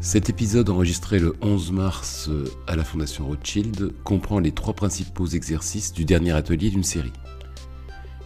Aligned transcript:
Cet 0.00 0.30
épisode 0.30 0.70
enregistré 0.70 1.18
le 1.18 1.34
11 1.42 1.72
mars 1.72 2.28
euh, 2.28 2.44
à 2.68 2.76
la 2.76 2.84
Fondation 2.84 3.26
Rothschild 3.26 3.92
comprend 4.04 4.38
les 4.38 4.52
trois 4.52 4.72
principaux 4.72 5.26
exercices 5.26 5.92
du 5.92 6.04
dernier 6.04 6.30
atelier 6.30 6.70
d'une 6.70 6.84
série. 6.84 7.12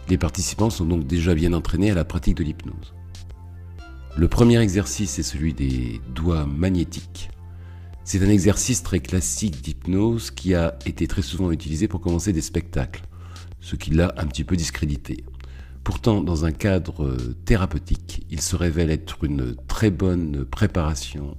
Les 0.07 0.19
participants 0.19 0.69
sont 0.69 0.85
donc 0.85 1.07
déjà 1.07 1.33
bien 1.33 1.51
entraînés 1.51 1.89
à 1.89 1.95
la 1.95 2.05
pratique 2.05 2.37
de 2.37 2.43
l'hypnose. 2.43 2.93
Le 4.15 4.27
premier 4.27 4.59
exercice 4.59 5.17
est 5.17 5.23
celui 5.23 5.53
des 5.53 5.99
doigts 6.13 6.45
magnétiques. 6.45 7.31
C'est 8.03 8.23
un 8.23 8.29
exercice 8.29 8.83
très 8.83 8.99
classique 8.99 9.61
d'hypnose 9.61 10.29
qui 10.29 10.53
a 10.53 10.77
été 10.85 11.07
très 11.07 11.23
souvent 11.23 11.51
utilisé 11.51 11.87
pour 11.87 12.01
commencer 12.01 12.33
des 12.33 12.41
spectacles, 12.41 13.01
ce 13.61 13.75
qui 13.75 13.89
l'a 13.89 14.13
un 14.17 14.27
petit 14.27 14.43
peu 14.43 14.55
discrédité. 14.55 15.23
Pourtant, 15.83 16.21
dans 16.21 16.45
un 16.45 16.51
cadre 16.51 17.03
euh, 17.03 17.35
thérapeutique, 17.45 18.25
il 18.29 18.41
se 18.41 18.55
révèle 18.55 18.91
être 18.91 19.23
une 19.23 19.55
très 19.67 19.89
bonne 19.89 20.45
préparation 20.45 21.35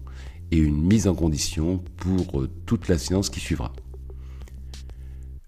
et 0.50 0.58
une 0.58 0.82
mise 0.82 1.06
en 1.06 1.14
condition 1.14 1.82
pour 1.96 2.40
euh, 2.40 2.50
toute 2.66 2.88
la 2.88 2.98
séance 2.98 3.30
qui 3.30 3.40
suivra. 3.40 3.72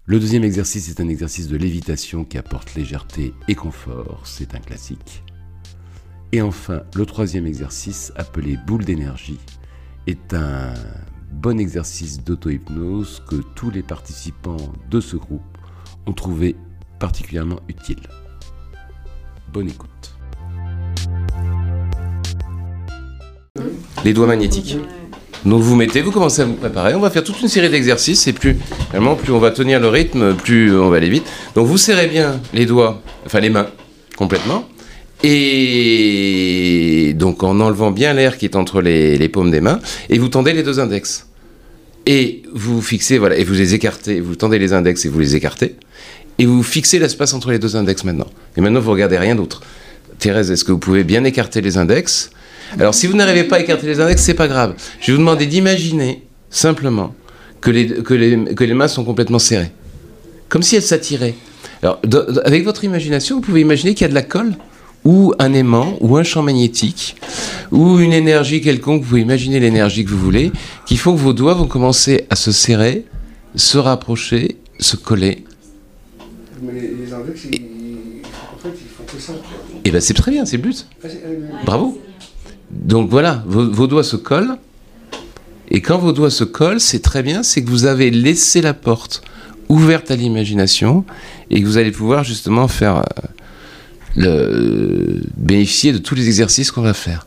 Le 0.05 0.19
deuxième 0.19 0.43
exercice 0.43 0.89
est 0.89 1.01
un 1.01 1.09
exercice 1.09 1.47
de 1.47 1.57
lévitation 1.57 2.23
qui 2.23 2.37
apporte 2.37 2.75
légèreté 2.75 3.33
et 3.47 3.55
confort, 3.55 4.21
c'est 4.25 4.55
un 4.55 4.59
classique. 4.59 5.23
Et 6.31 6.41
enfin, 6.41 6.83
le 6.95 7.05
troisième 7.05 7.45
exercice, 7.45 8.11
appelé 8.15 8.57
boule 8.65 8.85
d'énergie, 8.85 9.39
est 10.07 10.33
un 10.33 10.73
bon 11.31 11.59
exercice 11.59 12.23
d'auto-hypnose 12.23 13.21
que 13.29 13.35
tous 13.55 13.69
les 13.69 13.83
participants 13.83 14.73
de 14.89 14.99
ce 14.99 15.17
groupe 15.17 15.57
ont 16.05 16.13
trouvé 16.13 16.55
particulièrement 16.99 17.59
utile. 17.67 18.07
Bonne 19.51 19.69
écoute. 19.69 20.16
Les 24.07 24.13
doigts 24.13 24.27
magnétiques. 24.27 24.77
Donc 25.43 25.61
vous 25.61 25.75
mettez, 25.75 26.01
vous 26.01 26.11
commencez 26.11 26.41
à 26.41 26.45
vous 26.45 26.53
préparer. 26.53 26.95
On 26.95 27.01
va 27.01 27.09
faire 27.09 27.25
toute 27.25 27.41
une 27.41 27.49
série 27.49 27.69
d'exercices 27.69 28.25
et 28.27 28.31
plus, 28.31 28.55
vraiment, 28.89 29.15
plus 29.15 29.33
on 29.33 29.39
va 29.39 29.51
tenir 29.51 29.81
le 29.81 29.89
rythme, 29.89 30.33
plus 30.33 30.73
on 30.73 30.87
va 30.87 30.95
aller 30.95 31.09
vite. 31.09 31.25
Donc 31.55 31.67
vous 31.67 31.77
serrez 31.77 32.07
bien 32.07 32.39
les 32.53 32.65
doigts, 32.65 33.01
enfin 33.25 33.41
les 33.41 33.49
mains 33.49 33.67
complètement. 34.15 34.65
Et 35.23 37.13
donc 37.17 37.43
en 37.43 37.59
enlevant 37.59 37.91
bien 37.91 38.13
l'air 38.13 38.37
qui 38.37 38.45
est 38.45 38.55
entre 38.55 38.79
les, 38.79 39.17
les 39.17 39.27
paumes 39.27 39.51
des 39.51 39.59
mains, 39.59 39.81
et 40.09 40.17
vous 40.19 40.29
tendez 40.29 40.53
les 40.53 40.63
deux 40.63 40.79
index. 40.79 41.27
Et 42.05 42.43
vous 42.53 42.81
fixez, 42.81 43.17
voilà, 43.17 43.35
et 43.35 43.43
vous 43.43 43.55
les 43.55 43.73
écartez, 43.73 44.21
vous 44.21 44.37
tendez 44.37 44.57
les 44.57 44.71
index 44.71 45.03
et 45.03 45.09
vous 45.09 45.19
les 45.19 45.35
écartez. 45.35 45.75
Et 46.39 46.45
vous 46.45 46.63
fixez 46.63 46.97
l'espace 46.97 47.33
entre 47.33 47.51
les 47.51 47.59
deux 47.59 47.75
index 47.75 48.05
maintenant. 48.05 48.27
Et 48.55 48.61
maintenant, 48.61 48.79
vous 48.79 48.91
regardez 48.91 49.17
rien 49.17 49.35
d'autre. 49.35 49.63
Thérèse, 50.17 50.49
est-ce 50.49 50.63
que 50.63 50.71
vous 50.71 50.79
pouvez 50.79 51.03
bien 51.03 51.25
écarter 51.25 51.59
les 51.59 51.77
index 51.77 52.29
Alors, 52.79 52.93
si 52.93 53.07
vous 53.07 53.15
n'arrivez 53.15 53.43
pas 53.45 53.57
à 53.57 53.59
écarter 53.59 53.87
les 53.87 53.99
index, 53.99 54.21
c'est 54.21 54.33
pas 54.33 54.47
grave. 54.47 54.73
Je 54.99 55.07
vais 55.07 55.13
vous 55.13 55.19
demander 55.19 55.45
d'imaginer 55.45 56.23
simplement 56.49 57.13
que 57.61 57.71
les, 57.71 57.87
que, 57.87 58.13
les, 58.13 58.55
que 58.55 58.63
les 58.63 58.73
mains 58.73 58.87
sont 58.87 59.03
complètement 59.03 59.39
serrées. 59.39 59.71
Comme 60.49 60.63
si 60.63 60.75
elles 60.75 60.81
s'attiraient. 60.81 61.35
Alors, 61.81 61.99
de- 62.03 62.41
avec 62.45 62.63
votre 62.63 62.83
imagination, 62.83 63.35
vous 63.37 63.41
pouvez 63.41 63.61
imaginer 63.61 63.93
qu'il 63.93 64.01
y 64.03 64.05
a 64.05 64.09
de 64.09 64.13
la 64.15 64.21
colle 64.21 64.53
ou 65.05 65.33
un 65.39 65.53
aimant 65.53 65.97
ou 66.01 66.17
un 66.17 66.23
champ 66.23 66.41
magnétique 66.43 67.15
ou 67.71 67.99
une 67.99 68.13
énergie 68.13 68.61
quelconque, 68.61 69.01
vous 69.03 69.09
pouvez 69.09 69.21
imaginer 69.21 69.59
l'énergie 69.59 70.03
que 70.05 70.09
vous 70.09 70.19
voulez, 70.19 70.51
qui 70.85 70.97
font 70.97 71.13
que 71.13 71.19
vos 71.19 71.33
doigts 71.33 71.53
vont 71.53 71.67
commencer 71.67 72.25
à 72.29 72.35
se 72.35 72.51
serrer, 72.51 73.05
se 73.55 73.77
rapprocher, 73.77 74.57
se 74.79 74.95
coller. 74.95 75.43
Mais 76.61 76.73
les, 76.73 77.05
les 77.05 77.13
index, 77.13 77.41
ils, 77.51 77.61
en 78.53 78.57
fait, 78.57 78.69
ils 78.73 78.87
font 78.89 79.03
que 79.15 79.21
ça. 79.21 79.33
Et 79.85 79.91
bien 79.91 79.99
c'est 79.99 80.13
très 80.13 80.31
bien, 80.31 80.45
c'est 80.45 80.57
le 80.57 80.63
but. 80.63 80.85
Ah, 81.03 81.07
euh, 81.07 81.39
Bravo. 81.65 82.01
Donc 82.71 83.09
voilà, 83.09 83.43
vos, 83.47 83.87
doigts 83.87 84.03
se 84.03 84.15
collent. 84.15 84.57
Et 85.69 85.81
quand 85.81 85.97
vos 85.97 86.13
doigts 86.13 86.29
se 86.29 86.43
collent, 86.43 86.79
c'est 86.79 87.01
très 87.01 87.23
bien, 87.23 87.43
c'est 87.43 87.63
que 87.63 87.69
vous 87.69 87.85
avez 87.85 88.09
laissé 88.09 88.61
la 88.61 88.73
porte 88.73 89.21
ouverte 89.69 90.11
à 90.11 90.15
l'imagination 90.15 91.03
et 91.49 91.61
que 91.61 91.67
vous 91.67 91.77
allez 91.77 91.91
pouvoir 91.91 92.23
justement 92.23 92.67
faire 92.67 93.03
euh, 94.17 95.21
bénéficier 95.35 95.91
de 95.91 95.97
tous 95.97 96.15
les 96.15 96.27
exercices 96.27 96.71
qu'on 96.71 96.81
va 96.81 96.93
faire. 96.93 97.25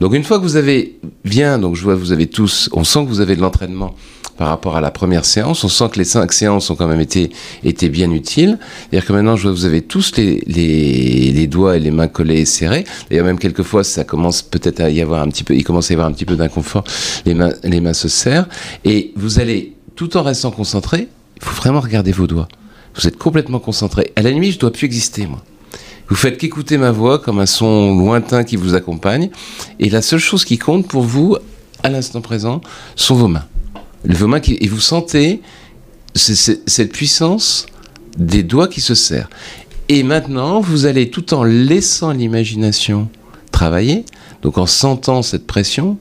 Donc 0.00 0.14
une 0.14 0.24
fois 0.24 0.38
que 0.38 0.44
vous 0.44 0.56
avez 0.56 0.98
bien, 1.24 1.58
donc 1.58 1.76
je 1.76 1.82
vois 1.82 1.94
vous 1.94 2.12
avez 2.12 2.26
tous, 2.26 2.70
on 2.72 2.84
sent 2.84 3.04
que 3.04 3.08
vous 3.08 3.20
avez 3.20 3.36
de 3.36 3.42
l'entraînement 3.42 3.94
par 4.38 4.48
rapport 4.48 4.74
à 4.74 4.80
la 4.80 4.90
première 4.90 5.26
séance, 5.26 5.62
on 5.62 5.68
sent 5.68 5.90
que 5.92 5.98
les 5.98 6.04
cinq 6.04 6.32
séances 6.32 6.70
ont 6.70 6.74
quand 6.74 6.88
même 6.88 7.02
été, 7.02 7.30
été 7.62 7.90
bien 7.90 8.10
utiles. 8.10 8.58
C'est-à-dire 8.88 9.06
que 9.06 9.12
maintenant 9.12 9.36
je 9.36 9.42
vois 9.42 9.52
vous 9.52 9.66
avez 9.66 9.82
tous 9.82 10.16
les, 10.16 10.42
les, 10.46 11.32
les 11.32 11.46
doigts 11.46 11.76
et 11.76 11.80
les 11.80 11.90
mains 11.90 12.08
collés 12.08 12.40
et 12.40 12.44
serrés. 12.46 12.84
D'ailleurs 13.10 13.26
même 13.26 13.38
quelquefois 13.38 13.84
ça 13.84 14.04
commence 14.04 14.40
peut-être 14.40 14.80
à 14.80 14.88
y 14.88 15.02
avoir 15.02 15.20
un 15.20 15.28
petit 15.28 15.44
peu, 15.44 15.54
il 15.54 15.64
commence 15.64 15.90
à 15.90 15.92
y 15.92 15.96
avoir 15.96 16.08
un 16.08 16.12
petit 16.12 16.24
peu 16.24 16.36
d'inconfort, 16.36 16.84
les 17.26 17.34
mains, 17.34 17.52
les 17.62 17.82
mains 17.82 17.92
se 17.92 18.08
serrent. 18.08 18.46
Et 18.86 19.12
vous 19.16 19.38
allez, 19.38 19.74
tout 19.96 20.16
en 20.16 20.22
restant 20.22 20.50
concentré, 20.50 21.08
il 21.36 21.44
faut 21.44 21.56
vraiment 21.56 21.80
regarder 21.80 22.12
vos 22.12 22.26
doigts. 22.26 22.48
Vous 22.94 23.06
êtes 23.06 23.18
complètement 23.18 23.58
concentré. 23.58 24.12
À 24.16 24.22
la 24.22 24.30
limite, 24.30 24.54
je 24.54 24.58
dois 24.58 24.72
plus 24.72 24.86
exister, 24.86 25.26
moi. 25.26 25.42
Vous 26.10 26.16
faites 26.16 26.38
qu'écouter 26.38 26.76
ma 26.76 26.90
voix 26.90 27.20
comme 27.20 27.38
un 27.38 27.46
son 27.46 27.96
lointain 27.96 28.42
qui 28.42 28.56
vous 28.56 28.74
accompagne. 28.74 29.30
Et 29.78 29.88
la 29.88 30.02
seule 30.02 30.18
chose 30.18 30.44
qui 30.44 30.58
compte 30.58 30.88
pour 30.88 31.02
vous, 31.02 31.36
à 31.84 31.88
l'instant 31.88 32.20
présent, 32.20 32.60
sont 32.96 33.14
vos 33.14 33.28
mains. 33.28 33.46
Vos 34.04 34.26
mains 34.26 34.40
et 34.44 34.66
vous 34.66 34.80
sentez 34.80 35.40
cette 36.14 36.92
puissance 36.92 37.66
des 38.18 38.42
doigts 38.42 38.66
qui 38.66 38.80
se 38.80 38.96
serrent. 38.96 39.28
Et 39.88 40.02
maintenant, 40.02 40.60
vous 40.60 40.86
allez, 40.86 41.10
tout 41.10 41.32
en 41.32 41.44
laissant 41.44 42.10
l'imagination 42.10 43.08
travailler, 43.52 44.04
donc 44.42 44.58
en 44.58 44.66
sentant 44.66 45.22
cette 45.22 45.46
pression 45.46 45.96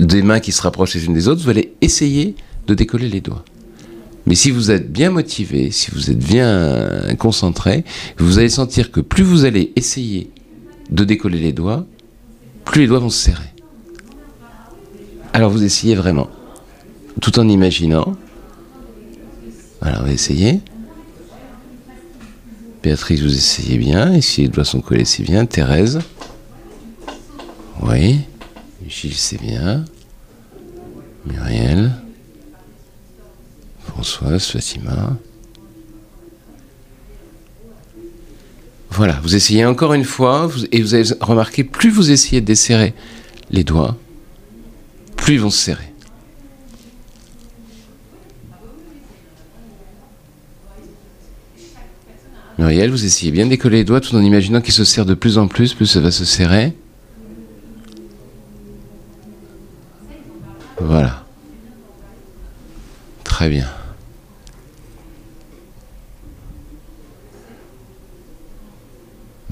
des 0.00 0.22
mains 0.22 0.40
qui 0.40 0.50
se 0.50 0.62
rapprochent 0.62 0.94
les 0.94 1.06
unes 1.06 1.14
des 1.14 1.28
autres, 1.28 1.42
vous 1.42 1.50
allez 1.50 1.74
essayer 1.80 2.34
de 2.66 2.74
décoller 2.74 3.08
les 3.08 3.20
doigts. 3.20 3.44
Mais 4.28 4.34
si 4.34 4.50
vous 4.50 4.70
êtes 4.70 4.92
bien 4.92 5.10
motivé, 5.10 5.70
si 5.70 5.90
vous 5.90 6.10
êtes 6.10 6.18
bien 6.18 7.14
concentré, 7.18 7.82
vous 8.18 8.38
allez 8.38 8.50
sentir 8.50 8.92
que 8.92 9.00
plus 9.00 9.24
vous 9.24 9.46
allez 9.46 9.72
essayer 9.74 10.30
de 10.90 11.02
décoller 11.02 11.38
les 11.38 11.54
doigts, 11.54 11.86
plus 12.66 12.82
les 12.82 12.86
doigts 12.88 12.98
vont 12.98 13.08
se 13.08 13.24
serrer. 13.24 13.54
Alors 15.32 15.50
vous 15.50 15.64
essayez 15.64 15.94
vraiment, 15.94 16.28
tout 17.22 17.38
en 17.38 17.48
imaginant. 17.48 18.18
Voilà, 19.80 20.02
on 20.02 20.04
va 20.04 20.12
essayer. 20.12 20.60
Béatrice, 22.82 23.22
vous 23.22 23.34
essayez 23.34 23.78
bien. 23.78 24.20
Si 24.20 24.42
les 24.42 24.48
doigts 24.48 24.66
sont 24.66 24.82
collés, 24.82 25.06
c'est 25.06 25.22
bien. 25.22 25.46
Thérèse. 25.46 26.00
Oui. 27.82 28.18
Gilles, 28.86 29.14
c'est 29.14 29.40
bien. 29.40 29.86
Muriel. 31.24 31.92
Voilà, 38.90 39.20
vous 39.22 39.36
essayez 39.36 39.64
encore 39.64 39.94
une 39.94 40.04
fois, 40.04 40.50
et 40.72 40.82
vous 40.82 40.94
avez 40.94 41.04
remarqué, 41.20 41.62
plus 41.62 41.90
vous 41.90 42.10
essayez 42.10 42.40
de 42.40 42.46
desserrer 42.46 42.94
les 43.50 43.62
doigts, 43.62 43.96
plus 45.16 45.34
ils 45.34 45.40
vont 45.40 45.50
se 45.50 45.58
serrer. 45.58 45.92
Muriel, 52.58 52.90
vous 52.90 53.04
essayez 53.04 53.30
bien 53.30 53.44
de 53.44 53.50
décoller 53.50 53.78
les 53.78 53.84
doigts 53.84 54.00
tout 54.00 54.16
en 54.16 54.22
imaginant 54.22 54.60
qu'ils 54.60 54.74
se 54.74 54.84
serrent 54.84 55.06
de 55.06 55.14
plus 55.14 55.38
en 55.38 55.46
plus, 55.46 55.74
plus 55.74 55.86
ça 55.86 56.00
va 56.00 56.10
se 56.10 56.24
serrer. 56.24 56.72
Voilà. 60.80 61.24
Très 63.22 63.48
bien. 63.48 63.68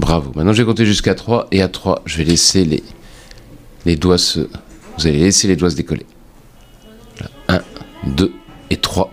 Bravo. 0.07 0.31
Maintenant, 0.35 0.53
je 0.53 0.61
vais 0.61 0.65
compter 0.65 0.85
jusqu'à 0.85 1.15
3 1.15 1.49
et 1.51 1.61
à 1.61 1.67
3, 1.67 2.03
je 2.05 2.17
vais 2.17 2.23
laisser 2.23 2.63
les, 2.63 2.81
les 3.85 3.97
doigts 3.97 4.17
se. 4.17 4.39
Vous 4.97 5.05
allez 5.05 5.19
laisser 5.19 5.49
les 5.49 5.57
doigts 5.57 5.69
se 5.69 5.75
décoller. 5.75 6.05
1, 7.49 7.59
2 8.15 8.31
et 8.69 8.77
3. 8.77 9.11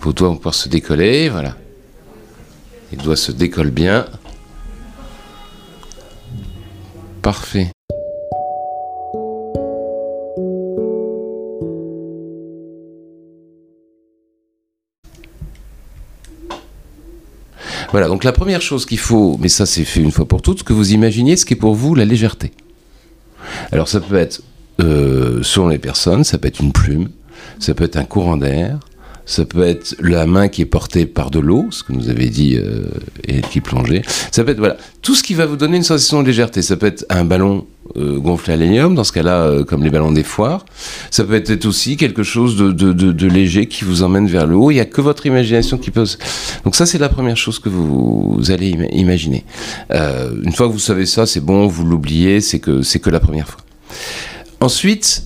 Vos 0.00 0.12
doigts 0.12 0.30
vont 0.30 0.36
pouvoir 0.36 0.54
se 0.54 0.68
décoller. 0.68 1.28
Voilà. 1.28 1.56
Les 2.90 2.98
doigts 2.98 3.14
se 3.14 3.30
décollent 3.30 3.70
bien. 3.70 4.06
Parfait. 7.22 7.70
Voilà, 17.96 18.08
donc 18.08 18.24
la 18.24 18.32
première 18.32 18.60
chose 18.60 18.84
qu'il 18.84 18.98
faut, 18.98 19.38
mais 19.40 19.48
ça 19.48 19.64
c'est 19.64 19.86
fait 19.86 20.02
une 20.02 20.10
fois 20.10 20.28
pour 20.28 20.42
toutes, 20.42 20.64
que 20.64 20.74
vous 20.74 20.92
imaginiez 20.92 21.34
ce 21.34 21.46
qui 21.46 21.54
est 21.54 21.56
pour 21.56 21.74
vous 21.74 21.94
la 21.94 22.04
légèreté. 22.04 22.52
Alors 23.72 23.88
ça 23.88 24.00
peut 24.00 24.16
être, 24.16 24.42
euh, 24.82 25.42
selon 25.42 25.68
les 25.68 25.78
personnes, 25.78 26.22
ça 26.22 26.36
peut 26.36 26.46
être 26.46 26.60
une 26.60 26.72
plume, 26.72 27.08
ça 27.58 27.72
peut 27.72 27.84
être 27.84 27.96
un 27.96 28.04
courant 28.04 28.36
d'air, 28.36 28.80
ça 29.26 29.44
peut 29.44 29.64
être 29.64 29.96
la 30.00 30.24
main 30.26 30.48
qui 30.48 30.62
est 30.62 30.66
portée 30.66 31.04
par 31.04 31.30
de 31.30 31.40
l'eau, 31.40 31.66
ce 31.70 31.82
que 31.82 31.92
nous 31.92 32.08
avait 32.08 32.28
dit 32.28 32.56
euh, 32.56 32.84
et 33.26 33.40
qui 33.42 33.60
plongeait. 33.60 34.02
Ça 34.30 34.44
peut 34.44 34.52
être 34.52 34.58
voilà 34.58 34.76
tout 35.02 35.14
ce 35.14 35.22
qui 35.22 35.34
va 35.34 35.46
vous 35.46 35.56
donner 35.56 35.76
une 35.76 35.82
sensation 35.82 36.22
de 36.22 36.26
légèreté. 36.28 36.62
Ça 36.62 36.76
peut 36.76 36.86
être 36.86 37.04
un 37.10 37.24
ballon 37.24 37.66
euh, 37.96 38.18
gonflé 38.18 38.54
à 38.54 38.56
l'hélium, 38.56 38.94
dans 38.94 39.04
ce 39.04 39.12
cas-là, 39.12 39.42
euh, 39.42 39.64
comme 39.64 39.82
les 39.84 39.90
ballons 39.90 40.12
des 40.12 40.22
foires. 40.22 40.64
Ça 41.10 41.24
peut 41.24 41.34
être 41.34 41.66
aussi 41.66 41.96
quelque 41.96 42.22
chose 42.22 42.56
de, 42.56 42.70
de, 42.72 42.92
de, 42.92 43.12
de 43.12 43.26
léger 43.26 43.66
qui 43.66 43.84
vous 43.84 44.02
emmène 44.02 44.26
vers 44.26 44.46
le 44.46 44.56
haut. 44.56 44.70
Il 44.70 44.74
n'y 44.74 44.80
a 44.80 44.84
que 44.84 45.00
votre 45.00 45.26
imagination 45.26 45.76
qui 45.78 45.90
peut. 45.90 46.06
Donc 46.64 46.74
ça, 46.76 46.86
c'est 46.86 46.98
la 46.98 47.08
première 47.08 47.36
chose 47.36 47.58
que 47.58 47.68
vous, 47.68 48.40
allez 48.48 48.70
ima- 48.72 48.88
imaginer. 48.92 49.44
Euh, 49.92 50.30
une 50.42 50.52
fois 50.52 50.66
que 50.68 50.72
vous 50.72 50.78
savez 50.78 51.06
ça, 51.06 51.26
c'est 51.26 51.40
bon, 51.40 51.66
vous 51.66 51.84
l'oubliez, 51.84 52.40
c'est 52.40 52.58
que 52.60 52.82
c'est 52.82 52.98
que 53.00 53.10
la 53.10 53.20
première 53.20 53.48
fois. 53.48 53.60
Ensuite, 54.60 55.24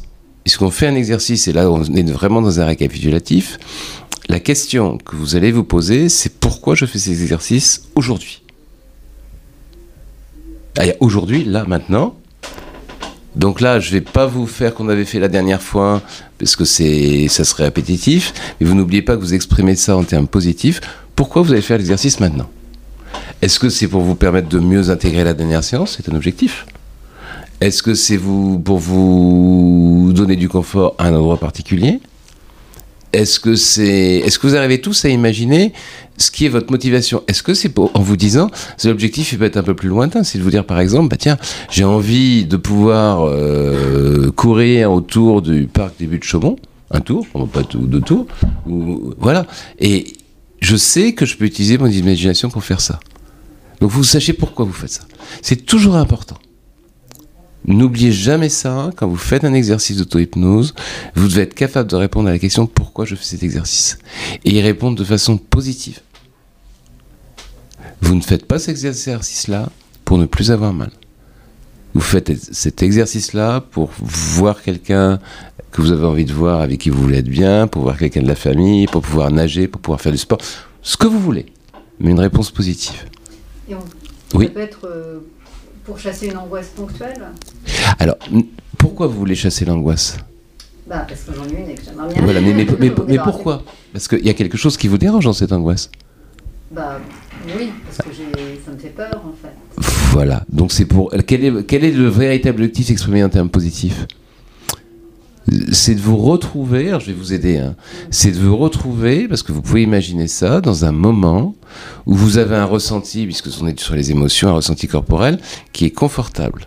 puisqu'on 0.51 0.73
fait 0.73 0.89
un 0.89 0.97
exercice, 0.97 1.47
et 1.47 1.53
là 1.53 1.71
on 1.71 1.85
est 1.85 2.11
vraiment 2.11 2.43
dans 2.43 2.59
un 2.59 2.65
récapitulatif, 2.65 3.57
la 4.29 4.41
question 4.41 4.99
que 4.99 5.15
vous 5.15 5.37
allez 5.37 5.53
vous 5.53 5.63
poser, 5.63 6.09
c'est 6.09 6.41
pourquoi 6.41 6.75
je 6.75 6.87
fais 6.87 6.99
ces 6.99 7.23
exercices 7.23 7.83
aujourd'hui? 7.95 8.43
Ah, 10.77 10.87
aujourd'hui, 10.99 11.45
là, 11.45 11.65
maintenant. 11.69 12.17
Donc 13.37 13.61
là, 13.61 13.79
je 13.79 13.93
vais 13.93 14.01
pas 14.01 14.27
vous 14.27 14.49
faire 14.49 14.75
qu'on 14.75 14.89
avait 14.89 15.05
fait 15.05 15.21
la 15.21 15.29
dernière 15.29 15.63
fois, 15.63 16.03
parce 16.39 16.57
que 16.57 16.65
ça 16.65 17.45
serait 17.45 17.65
répétitif, 17.67 18.35
mais 18.59 18.67
vous 18.67 18.75
n'oubliez 18.75 19.03
pas 19.03 19.15
que 19.15 19.21
vous 19.21 19.35
exprimez 19.35 19.77
ça 19.77 19.97
en 19.97 20.03
termes 20.03 20.27
positifs. 20.27 20.81
Pourquoi 21.15 21.43
vous 21.43 21.53
allez 21.53 21.63
faire 21.63 21.79
l'exercice 21.79 22.19
maintenant? 22.19 22.51
Est-ce 23.41 23.61
que 23.61 23.69
c'est 23.69 23.87
pour 23.87 24.01
vous 24.01 24.17
permettre 24.17 24.49
de 24.49 24.59
mieux 24.59 24.91
intégrer 24.91 25.23
la 25.23 25.35
dernière 25.35 25.63
séance? 25.63 25.97
C'est 25.97 26.13
un 26.13 26.17
objectif. 26.17 26.67
Est-ce 27.61 27.83
que 27.83 27.93
c'est 27.93 28.17
vous 28.17 28.59
pour 28.59 28.79
vous 28.79 30.13
donner 30.15 30.37
du 30.37 30.49
confort 30.49 30.95
à 30.97 31.09
un 31.09 31.15
endroit 31.15 31.37
particulier? 31.37 32.01
Est-ce 33.13 33.39
que 33.39 33.55
c'est 33.55 34.23
est-ce 34.25 34.39
que 34.39 34.47
vous 34.47 34.57
arrivez 34.57 34.81
tous 34.81 35.05
à 35.05 35.11
imaginer 35.11 35.75
ce 36.17 36.31
qui 36.31 36.47
est 36.47 36.49
votre 36.49 36.71
motivation? 36.71 37.23
Est-ce 37.29 37.43
que 37.43 37.53
c'est 37.53 37.69
pour 37.69 37.91
en 37.95 38.01
vous 38.01 38.17
disant 38.17 38.51
l'objectif 38.83 39.37
peut 39.37 39.45
être 39.45 39.59
un 39.59 39.63
peu 39.63 39.75
plus 39.75 39.91
lointain, 39.91 40.25
c'est 40.25 40.39
de 40.39 40.43
vous 40.43 40.51
dire 40.51 40.65
par 40.65 40.81
exemple 40.81 41.09
bah 41.09 41.17
tiens, 41.19 41.37
j'ai 41.71 41.85
envie 41.85 42.47
de 42.47 42.57
pouvoir 42.57 43.27
euh, 43.27 44.31
courir 44.31 44.91
autour 44.93 45.43
du 45.43 45.67
parc 45.67 45.99
des 45.99 46.07
Buttes 46.07 46.23
de 46.23 46.27
Chaumont, 46.27 46.57
un 46.91 47.01
tour, 47.01 47.27
pas 47.53 47.65
tout 47.65 47.81
deux 47.81 48.01
tours 48.01 48.27
ou 48.67 49.13
voilà 49.19 49.47
et 49.79 50.15
je 50.61 50.77
sais 50.77 51.13
que 51.13 51.27
je 51.27 51.37
peux 51.37 51.45
utiliser 51.45 51.77
mon 51.77 51.89
imagination 51.89 52.49
pour 52.49 52.65
faire 52.65 52.81
ça. 52.81 53.01
Donc 53.83 53.91
vous 53.91 54.05
sachez 54.05 54.33
pourquoi 54.33 54.65
vous 54.65 54.73
faites 54.73 54.93
ça. 54.93 55.03
C'est 55.43 55.67
toujours 55.67 55.97
important. 55.97 56.37
N'oubliez 57.67 58.11
jamais 58.13 58.49
ça, 58.49 58.91
quand 58.97 59.07
vous 59.07 59.17
faites 59.17 59.45
un 59.45 59.53
exercice 59.53 59.97
d'auto-hypnose, 59.99 60.75
vous 61.15 61.29
devez 61.29 61.43
être 61.43 61.55
capable 61.55 61.91
de 61.91 61.97
répondre 61.97 62.29
à 62.29 62.33
la 62.33 62.39
question 62.39 62.67
pourquoi 62.67 63.05
je 63.05 63.15
fais 63.15 63.25
cet 63.25 63.43
exercice? 63.43 63.99
Et 64.45 64.53
y 64.53 64.61
répondre 64.63 64.97
de 64.99 65.05
façon 65.05 65.37
positive. 65.37 66.01
Vous 68.01 68.15
ne 68.15 68.21
faites 68.23 68.47
pas 68.47 68.59
cet 68.59 68.85
exercice-là 68.85 69.69
pour 70.05 70.19
ne 70.19 70.27
plus 70.27 70.51
avoir 70.51 70.73
mal. 70.73 70.91
Vous 71.95 72.01
faites 72.01 72.33
cet 72.55 72.83
exercice-là 72.83 73.61
pour 73.61 73.91
voir 73.99 74.63
quelqu'un 74.63 75.19
que 75.71 75.83
vous 75.83 75.93
avez 75.93 76.07
envie 76.07 76.25
de 76.25 76.33
voir, 76.33 76.61
avec 76.61 76.81
qui 76.81 76.91
vous 76.91 77.01
voulez 77.03 77.19
être 77.19 77.29
bien, 77.29 77.67
pour 77.67 77.83
voir 77.83 77.99
quelqu'un 77.99 78.23
de 78.23 78.29
la 78.29 78.35
famille, 78.37 78.87
pour 78.87 79.03
pouvoir 79.03 79.31
nager, 79.31 79.69
pour 79.69 79.81
pouvoir 79.81 80.01
faire 80.01 80.13
du 80.13 80.19
sport, 80.19 80.39
ce 80.83 80.97
que 80.97 81.07
vous 81.07 81.21
voulez. 81.21 81.47
Mais 82.01 82.11
une 82.11 82.21
réponse 82.21 82.51
positive. 82.51 83.05
Et 83.69 83.75
on- 83.75 83.85
Oui. 84.35 84.47
Ça 84.47 84.51
peut 84.53 84.61
être 84.61 84.87
euh, 84.87 85.19
pour 85.91 85.99
chasser 85.99 86.29
une 86.29 86.37
angoisse 86.37 86.69
ponctuelle 86.69 87.21
Alors, 87.99 88.15
pourquoi 88.79 89.09
vous 89.09 89.19
voulez 89.19 89.35
chasser 89.35 89.65
l'angoisse? 89.65 90.19
Bah, 90.87 91.05
parce 91.09 91.23
que 91.23 91.33
j'en 91.35 91.45
ai 91.47 91.61
une 91.63 91.71
et 91.71 91.75
que 91.75 91.83
j'aimerais 91.85 92.15
bien. 92.15 92.23
Voilà, 92.23 92.41
mais, 92.41 92.55
mais, 92.55 92.65
mais, 92.65 92.77
mais 92.79 92.91
me 92.91 93.07
débarrasser. 93.07 93.19
pourquoi 93.25 93.65
Parce 93.93 94.07
qu'il 94.07 94.25
y 94.25 94.31
a 94.31 94.35
quelque 94.35 94.57
chose 94.57 94.77
qui 94.77 94.87
vous 94.87 94.99
dérange 94.99 95.25
dans 95.25 95.33
cette 95.33 95.51
angoisse. 95.51 95.91
Bah, 96.71 97.01
oui, 97.59 97.73
parce 97.85 98.09
que 98.09 98.15
ça 98.15 98.71
me 98.71 98.79
fait 98.79 98.91
peur 98.91 99.21
en 99.27 99.33
fait. 99.33 99.83
Voilà. 100.13 100.45
Donc 100.49 100.71
c'est 100.71 100.85
pour. 100.85 101.13
Quel 101.27 101.45
est, 101.45 101.67
quel 101.67 101.85
est 101.85 101.91
le 101.91 102.07
véritable 102.07 102.63
objectif 102.63 102.91
exprimé 102.91 103.25
en 103.25 103.29
termes 103.29 103.51
positifs? 103.51 104.07
C'est 105.73 105.95
de 105.95 106.01
vous 106.01 106.17
retrouver. 106.17 106.89
Alors 106.89 107.01
je 107.01 107.07
vais 107.07 107.13
vous 107.13 107.33
aider. 107.33 107.57
hein. 107.59 107.75
C'est 108.11 108.31
de 108.33 108.39
vous 108.39 108.57
retrouver 108.57 109.27
parce 109.27 109.43
que 109.43 109.53
vous 109.53 109.63
pouvez 109.63 109.83
imaginer 109.83 110.29
ça 110.29 110.61
dans 110.61 110.85
un 110.85 110.93
moment 110.93 111.55
où 112.07 112.15
vous 112.15 112.39
avez 112.39 112.57
un 112.57 112.67
ressenti, 112.67 113.25
puisque 113.25 113.49
on 113.61 113.67
est 113.67 113.79
sur 113.81 113.95
les 113.97 114.11
émotions, 114.11 114.49
un 114.49 114.53
ressenti 114.53 114.87
corporel 114.87 115.39
qui 115.73 115.87
est 115.87 115.91
confortable. 115.91 116.67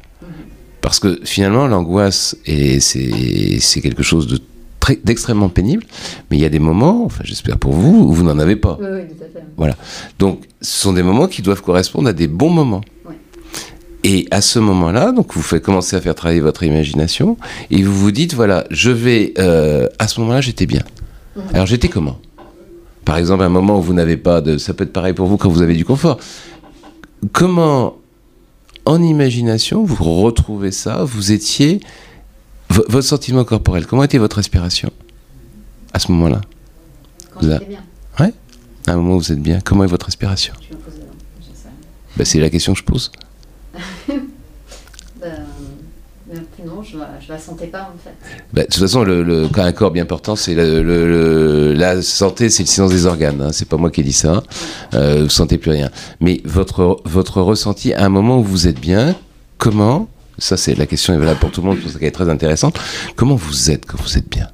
Parce 0.81 0.99
que 0.99 1.19
finalement, 1.23 1.67
l'angoisse, 1.67 2.35
c'est 2.45 3.81
quelque 3.81 4.03
chose 4.03 4.27
de 4.27 4.39
d'extrêmement 5.05 5.47
pénible, 5.47 5.85
mais 6.29 6.35
il 6.35 6.41
y 6.41 6.45
a 6.45 6.49
des 6.49 6.59
moments, 6.59 7.05
enfin 7.05 7.23
j'espère 7.23 7.57
pour 7.57 7.71
vous, 7.71 8.03
où 8.03 8.11
vous 8.11 8.23
n'en 8.23 8.37
avez 8.37 8.57
pas. 8.57 8.77
Oui, 8.81 8.87
oui, 8.91 9.01
tout 9.07 9.23
à 9.23 9.67
fait. 9.67 9.77
Donc, 10.19 10.41
ce 10.59 10.81
sont 10.81 10.91
des 10.91 11.03
moments 11.03 11.27
qui 11.27 11.41
doivent 11.41 11.61
correspondre 11.61 12.09
à 12.09 12.13
des 12.13 12.27
bons 12.27 12.49
moments. 12.49 12.81
Ouais. 14.03 14.09
Et 14.09 14.27
à 14.31 14.41
ce 14.41 14.59
moment-là, 14.59 15.11
donc 15.11 15.33
vous 15.33 15.41
faites 15.41 15.63
commencer 15.63 15.95
à 15.95 16.01
faire 16.01 16.15
travailler 16.15 16.41
votre 16.41 16.63
imagination 16.63 17.37
et 17.71 17.81
vous 17.83 17.93
vous 17.97 18.11
dites 18.11 18.33
voilà, 18.33 18.65
je 18.69 18.91
vais. 18.91 19.33
euh, 19.37 19.87
à 19.99 20.07
ce 20.07 20.19
moment-là, 20.21 20.41
j'étais 20.41 20.65
bien. 20.65 20.83
Mhm. 21.35 21.43
Alors 21.53 21.65
j'étais 21.65 21.87
comment? 21.89 22.19
Par 23.05 23.17
exemple, 23.17 23.43
un 23.43 23.49
moment 23.49 23.79
où 23.79 23.81
vous 23.81 23.93
n'avez 23.93 24.17
pas 24.17 24.41
de. 24.41 24.57
Ça 24.57 24.73
peut 24.73 24.83
être 24.85 24.93
pareil 24.93 25.13
pour 25.13 25.27
vous 25.27 25.37
quand 25.37 25.49
vous 25.49 25.61
avez 25.61 25.75
du 25.75 25.83
confort. 25.85 26.17
Comment, 27.31 27.97
en 28.85 29.01
imagination, 29.01 29.83
vous 29.83 30.03
retrouvez 30.03 30.71
ça? 30.71 31.03
Vous 31.03 31.31
étiez. 31.31 31.79
vo- 32.69 32.85
votre 32.89 33.07
sentiment 33.07 33.43
corporel, 33.43 33.85
comment 33.85 34.03
était 34.03 34.17
votre 34.17 34.37
respiration 34.37 34.89
à 35.93 35.99
ce 35.99 36.11
moment-là? 36.11 36.41
Quand 37.33 37.41
Vous 37.41 37.51
a- 37.51 37.59
bien, 37.59 37.79
À 38.85 38.91
un 38.91 38.95
moment 38.97 39.15
où 39.15 39.19
vous 39.19 39.31
êtes 39.31 39.41
bien, 39.41 39.59
comment 39.61 39.83
est 39.85 39.87
votre 39.87 40.07
respiration? 40.07 40.53
Ben, 42.17 42.25
C'est 42.25 42.39
la 42.39 42.49
question 42.49 42.73
que 42.73 42.79
je 42.79 42.83
pose. 42.83 43.11
Bah, 45.19 45.27
mais 46.27 46.65
non, 46.65 46.83
je 47.25 47.31
la, 47.31 47.37
je 47.37 47.39
la 47.39 47.39
sentais 47.39 47.67
pas 47.67 47.91
en 47.93 47.97
fait. 48.03 48.13
Bah, 48.53 48.61
de 48.61 48.67
toute 48.67 48.81
façon, 48.81 49.03
le, 49.03 49.23
le- 49.23 49.47
quand 49.47 49.63
un 49.63 49.71
corps 49.71 49.91
bien 49.91 50.05
portant, 50.05 50.35
c'est 50.35 50.53
le- 50.55 51.73
la 51.73 52.01
santé, 52.01 52.49
c'est 52.49 52.63
le 52.63 52.67
silence 52.67 52.91
des 52.91 53.05
organes. 53.05 53.41
Hein. 53.41 53.51
C'est 53.51 53.67
pas 53.67 53.77
moi 53.77 53.91
qui 53.91 54.01
ai 54.01 54.03
dit 54.03 54.13
ça. 54.13 54.43
Euh, 54.93 55.23
vous 55.23 55.29
sentez 55.29 55.57
plus 55.57 55.71
rien. 55.71 55.89
Mais 56.19 56.41
votre 56.45 57.01
votre 57.05 57.41
ressenti 57.41 57.93
à 57.93 58.03
un 58.05 58.09
moment 58.09 58.39
où 58.39 58.43
vous 58.43 58.67
êtes 58.67 58.79
bien, 58.79 59.15
comment 59.57 60.07
Ça, 60.39 60.57
c'est 60.57 60.73
la 60.75 60.85
question 60.87 61.13
est 61.13 61.17
valable 61.17 61.39
pour 61.39 61.51
tout 61.51 61.61
le 61.61 61.67
monde, 61.67 61.79
pour 61.79 61.91
ça 61.91 61.99
qu'elle 61.99 62.07
est 62.07 62.11
très 62.11 62.29
intéressante. 62.29 62.79
Comment 63.15 63.35
vous 63.35 63.69
êtes 63.71 63.85
quand 63.85 63.99
vous 64.01 64.17
êtes 64.17 64.29
bien? 64.29 64.49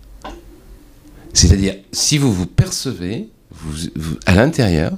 C'est-à-dire, 1.33 1.75
si 1.92 2.18
vous 2.18 2.33
vous 2.33 2.45
percevez 2.48 3.30
vous, 3.51 3.88
vous- 3.95 4.18
à 4.25 4.36
l'intérieur, 4.36 4.92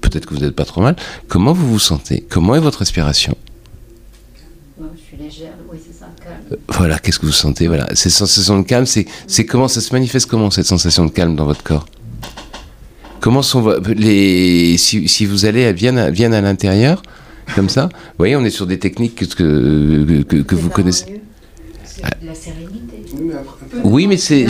peut-être 0.00 0.26
que 0.26 0.34
vous 0.34 0.40
n'êtes 0.40 0.54
pas 0.54 0.64
trop 0.66 0.80
mal. 0.82 0.96
Comment 1.28 1.52
vous 1.52 1.66
vous 1.68 1.78
sentez? 1.78 2.20
Comment 2.28 2.54
est 2.56 2.60
votre 2.60 2.80
respiration? 2.80 3.36
Non, 4.80 4.88
je 4.94 5.00
suis 5.00 5.16
légère, 5.16 5.52
oui, 5.72 5.78
c'est 5.84 5.98
ça, 5.98 6.06
calme. 6.22 6.37
Voilà, 6.68 6.98
qu'est-ce 6.98 7.18
que 7.18 7.26
vous 7.26 7.32
sentez 7.32 7.66
Voilà, 7.68 7.86
cette 7.94 8.12
sensation 8.12 8.58
de 8.58 8.64
calme, 8.64 8.86
c'est, 8.86 9.06
c'est 9.26 9.44
comment 9.44 9.68
ça 9.68 9.80
se 9.80 9.92
manifeste 9.92 10.26
comment 10.26 10.50
cette 10.50 10.66
sensation 10.66 11.04
de 11.04 11.10
calme 11.10 11.36
dans 11.36 11.44
votre 11.44 11.62
corps? 11.62 11.86
Comment 13.20 13.42
sont 13.42 13.68
les 13.96 14.76
si, 14.78 15.08
si 15.08 15.26
vous 15.26 15.44
allez 15.44 15.66
à 15.66 15.72
bien 15.72 15.96
à, 15.96 16.10
bien 16.10 16.32
à 16.32 16.40
l'intérieur 16.40 17.02
comme 17.54 17.68
ça, 17.68 17.88
vous 17.92 18.14
voyez, 18.18 18.36
on 18.36 18.44
est 18.44 18.50
sur 18.50 18.66
des 18.66 18.78
techniques 18.78 19.14
que 19.16 19.24
que, 19.34 20.22
que, 20.22 20.36
que 20.42 20.54
vous 20.54 20.68
connaissez. 20.70 21.20
la 22.22 22.34
sérénité. 22.34 23.02
Oui, 23.84 24.06
mais 24.06 24.16
c'est 24.18 24.46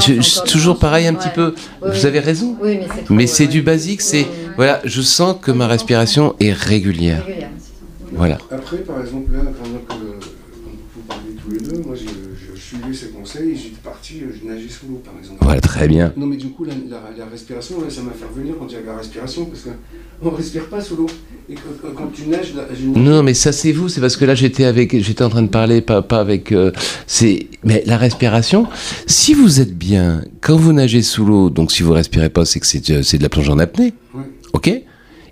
toujours 0.47 0.79
pareil 0.79 1.07
un 1.07 1.13
Ouais. 1.15 1.19
petit 1.19 1.29
peu. 1.35 1.55
Oui, 1.83 1.89
Vous 1.93 2.01
oui. 2.01 2.07
avez 2.07 2.19
raison. 2.21 2.57
Oui, 2.63 2.79
mais 3.09 3.27
c'est 3.27 3.45
ouais. 3.45 3.49
du 3.49 3.63
basique, 3.63 4.03
c'est 4.03 4.27
voilà, 4.57 4.81
je 4.85 5.01
sens 5.01 5.37
que 5.41 5.51
ma 5.53 5.67
respiration 5.67 6.35
est 6.41 6.53
régulière. 6.53 7.25
Régulière. 7.25 7.51
Voilà. 8.13 8.39
Après, 8.51 8.79
par 8.79 9.01
exemple, 9.01 9.33
là, 9.33 9.41
pendant 9.63 9.79
que 9.79 9.93
vous 9.93 10.19
parlez 10.19 10.33
tous 11.49 11.55
les 11.55 11.61
deux, 11.61 11.83
moi, 11.85 11.95
j'ai- 11.97 12.07
je 12.55 12.61
suivais 12.61 12.93
ses 12.95 13.09
conseils 13.09 13.51
et 13.53 13.57
j'étais 13.57 13.77
parti, 13.83 14.21
je 14.21 14.47
nageais 14.49 14.69
sous 14.69 14.87
l'eau, 14.89 15.01
par 15.05 15.15
exemple. 15.19 15.39
Voilà, 15.41 15.61
très 15.61 15.89
bien. 15.89 16.13
Non, 16.17 16.27
mais 16.27 16.37
du 16.37 16.49
coup, 16.51 16.65
la, 16.65 16.75
la- 16.75 17.17
la 17.17 17.27
respiration, 17.27 17.81
là, 17.81 17.89
ça 17.91 18.03
m'a 18.03 18.13
fait 18.13 18.27
revenir, 18.27 18.55
on 18.61 18.67
dirait 18.67 18.83
la 18.87 18.97
respiration, 18.97 19.47
parce 19.47 19.63
qu'on 19.63 20.31
ne 20.31 20.37
respire 20.37 20.67
pas 20.69 20.81
sous 20.81 20.97
l'eau. 20.97 21.07
Et 21.49 21.55
quand 21.97 22.11
tu 22.13 22.27
nages, 22.27 22.55
là, 22.55 22.65
une- 22.79 23.03
Non, 23.03 23.23
mais 23.23 23.33
ça 23.35 23.53
c'est 23.53 23.73
vous, 23.73 23.89
c'est 23.89 24.01
parce 24.03 24.17
que 24.17 24.25
là 24.27 24.35
j'étais 24.35 24.65
avec, 24.65 25.01
j'étais 25.03 25.25
en 25.25 25.31
train 25.31 25.43
de 25.43 25.49
parler, 25.49 25.81
pas, 25.81 26.03
pas 26.03 26.21
avec. 26.21 26.53
euh, 26.53 26.73
c'est, 27.07 27.47
mais 27.65 27.83
la 27.87 27.97
respiration. 27.97 28.67
Si 29.07 29.33
vous 29.33 29.61
êtes 29.61 29.77
bien, 29.77 30.23
quand 30.43 30.57
vous 30.57 30.73
nagez 30.75 31.01
sous 31.03 31.25
l'eau, 31.25 31.49
donc 31.49 31.73
si 31.73 31.83
vous 31.83 31.93
respirez 31.93 32.29
pas, 32.29 32.45
c'est 32.45 32.61
que 32.61 32.67
c'est, 32.67 32.91
euh, 32.91 33.03
c'est 33.03 33.17
de 33.19 33.23
la 33.23 33.29
plonge 33.31 33.49
en 33.49 33.59
apnée, 33.59 33.95
Ouais. 34.15 34.23
ok? 34.53 34.83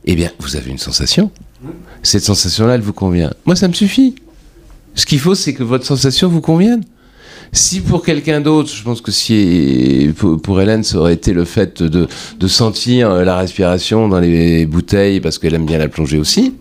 Eh 0.09 0.15
bien, 0.15 0.31
vous 0.39 0.57
avez 0.57 0.71
une 0.71 0.79
sensation. 0.79 1.31
Ouais. 1.65 1.71
Cette 2.03 2.23
sensation-là, 2.23 2.77
elle 2.77 2.81
vous 2.81 2.93
convient. 2.93 3.33
Moi, 3.45 3.57
ça 3.57 3.67
me 3.69 3.73
suffit. 3.75 4.15
Ce 4.97 5.07
qu'il 5.07 5.21
faut, 5.21 5.35
c'est 5.35 5.55
que 5.55 5.63
votre 5.63 5.87
sensation 5.87 6.29
vous 6.29 6.41
convienne. 6.41 6.83
Si 7.53 7.81
pour 7.81 8.05
quelqu'un 8.05 8.41
d'autre, 8.41 8.71
je 8.75 8.83
pense 8.83 9.01
que 9.01 9.13
si 9.13 10.11
pour, 10.17 10.61
Hélène, 10.61 10.83
ça 10.83 10.99
aurait 10.99 11.15
été 11.15 11.33
le 11.33 11.45
fait 11.45 11.83
de, 11.83 12.09
sentir 12.49 13.11
euh, 13.11 13.25
la 13.25 13.37
respiration 13.37 14.09
dans 14.09 14.19
les 14.19 14.67
bouteilles 14.67 15.21
parce 15.21 15.39
qu'elle 15.39 15.55
aime 15.55 15.67
bien 15.67 15.79
la 15.79 15.89
plongée 15.89 16.19
aussi. 16.19 16.55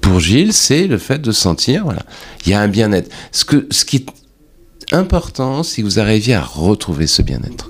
Pour 0.00 0.20
Gilles, 0.20 0.52
c'est 0.52 0.86
le 0.86 0.98
fait 0.98 1.18
de 1.18 1.32
sentir, 1.32 1.84
voilà, 1.84 2.02
il 2.46 2.52
y 2.52 2.54
a 2.54 2.60
un 2.60 2.68
bien-être. 2.68 3.10
Ce, 3.32 3.44
ce 3.70 3.84
qui 3.84 3.96
est 3.96 4.06
important, 4.92 5.62
c'est 5.62 5.82
que 5.82 5.86
vous 5.86 5.98
arriviez 5.98 6.34
à 6.34 6.42
retrouver 6.42 7.06
ce 7.06 7.22
bien-être. 7.22 7.67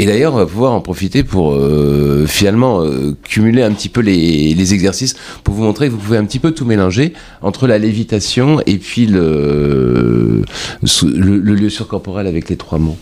Et 0.00 0.06
d'ailleurs, 0.06 0.32
on 0.32 0.38
va 0.38 0.46
pouvoir 0.46 0.72
en 0.72 0.80
profiter 0.80 1.24
pour 1.24 1.52
euh, 1.52 2.24
finalement 2.26 2.80
euh, 2.80 3.14
cumuler 3.22 3.62
un 3.62 3.70
petit 3.72 3.90
peu 3.90 4.00
les, 4.00 4.72
exercices 4.72 5.14
pour 5.44 5.54
vous 5.54 5.62
montrer 5.62 5.88
que 5.88 5.92
vous 5.92 5.98
pouvez 5.98 6.16
un 6.16 6.24
petit 6.24 6.38
peu 6.38 6.52
tout 6.52 6.64
mélanger 6.64 7.12
entre 7.42 7.66
la 7.66 7.76
lévitation 7.76 8.62
et 8.64 8.78
puis 8.78 9.04
le, 9.04 10.42
le, 11.02 11.36
le 11.36 11.54
lieu 11.54 11.68
surcorporel 11.68 12.26
avec 12.26 12.48
les 12.48 12.56
trois 12.56 12.78
mots. 12.78 12.96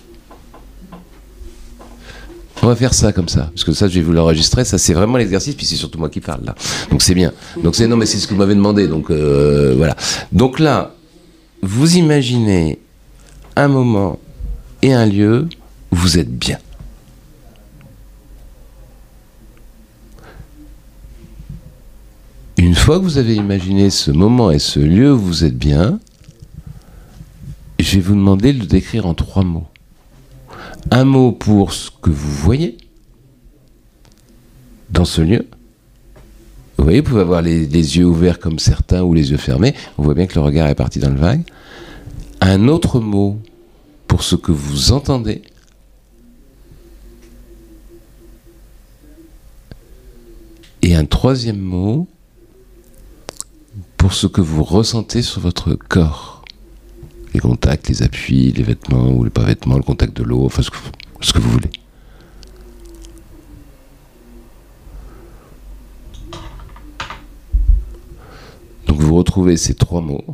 On 2.62 2.67
va 2.67 2.75
faire 2.75 2.93
ça 2.95 3.12
comme 3.12 3.28
ça, 3.28 3.49
parce 3.55 3.62
que 3.62 3.73
ça, 3.73 3.87
je 3.87 3.95
vais 3.95 4.00
vous 4.00 4.12
l'enregistrer. 4.12 4.64
Ça, 4.64 4.76
c'est 4.76 4.93
vraiment 4.93 5.19
l'exercice, 5.19 5.55
puis 5.55 5.67
c'est 5.67 5.76
surtout 5.76 6.00
moi 6.00 6.09
qui 6.09 6.19
parle 6.21 6.45
là. 6.47 6.57
Donc 6.90 7.02
c'est 7.02 7.14
bien. 7.14 7.31
Donc 7.62 7.76
c'est 7.76 7.87
non, 7.87 7.97
mais 7.97 8.07
c'est 8.07 8.19
ce 8.19 8.26
que 8.26 8.35
vous 8.35 8.40
m'avez 8.40 8.57
demandé. 8.57 8.88
Donc 8.88 9.12
euh, 9.12 9.73
voilà. 9.76 9.97
Donc 10.33 10.59
là, 10.59 10.97
vous 11.62 11.97
imaginez 11.97 12.81
un 13.55 13.69
moment 13.69 14.19
et 14.83 14.93
un 14.93 15.07
lieu 15.07 15.47
où 15.93 15.97
vous 15.97 16.19
êtes 16.19 16.37
bien. 16.37 16.59
Une 22.59 22.75
fois 22.75 22.99
que 22.99 23.05
vous 23.05 23.19
avez 23.19 23.37
imaginé 23.37 23.88
ce 23.88 24.11
moment 24.11 24.50
et 24.50 24.59
ce 24.59 24.81
lieu 24.81 25.15
où 25.15 25.19
vous 25.19 25.45
êtes 25.45 25.57
bien, 25.57 26.00
je 27.79 27.95
vais 27.95 28.00
vous 28.00 28.17
demander 28.17 28.53
de 28.53 28.59
le 28.59 28.67
décrire 28.67 29.07
en 29.07 29.15
trois 29.15 29.45
mots. 29.45 29.69
Un 30.91 31.05
mot 31.05 31.31
pour 31.31 31.73
ce 31.73 31.88
que 32.03 32.11
vous 32.11 32.33
voyez 32.33 32.77
dans 34.91 35.05
ce 35.05 35.21
lieu. 35.21 35.47
Vous 36.77 36.85
voyez, 36.85 37.00
vous 37.00 37.11
pouvez 37.11 37.21
avoir 37.21 37.43
les, 37.43 37.65
yeux 37.65 38.07
ouverts 38.07 38.41
comme 38.41 38.59
certains 38.59 39.03
ou 39.03 39.15
les 39.15 39.31
yeux 39.31 39.37
fermés. 39.37 39.75
On 39.97 40.03
voit 40.03 40.15
bien 40.15 40.27
que 40.27 40.35
le 40.35 40.41
regard 40.41 40.67
est 40.67 40.75
parti 40.75 40.99
dans 40.99 41.11
le 41.11 41.17
vague. 41.17 41.45
Un 42.41 42.67
autre 42.67 42.99
mot 42.99 43.38
pour 44.09 44.25
ce 44.25 44.35
que 44.35 44.50
vous 44.50 44.91
entendez. 44.91 45.43
Et 50.83 50.97
un 50.97 51.05
troisième 51.05 51.61
mot 51.61 52.09
pour 53.99 54.14
ce 54.14 54.28
que 54.28 54.40
vous 54.40 54.62
ressentez 54.62 55.23
sur 55.23 55.40
votre 55.40 55.75
corps. 55.75 56.45
Les 57.35 57.40
contacts, 57.40 57.88
les 57.88 58.02
appuis, 58.02 58.52
les 58.52 58.62
vêtements 58.62 59.11
ou 59.11 59.25
les 59.25 59.31
pas 59.31 59.43
vêtements, 59.43 59.76
le 59.76 59.83
contact 59.83 60.17
de 60.17 60.23
l'eau, 60.23 60.47
enfin 60.47 60.62
ce 60.62 60.71
que, 60.71 60.76
ce 61.21 61.33
que 61.33 61.40
vous 61.40 61.50
voulez. 61.50 61.71
Donc 68.87 69.00
vous 69.00 69.14
retrouvez 69.14 69.57
ces 69.59 69.75
trois 69.75 70.00
mots. 70.00 70.25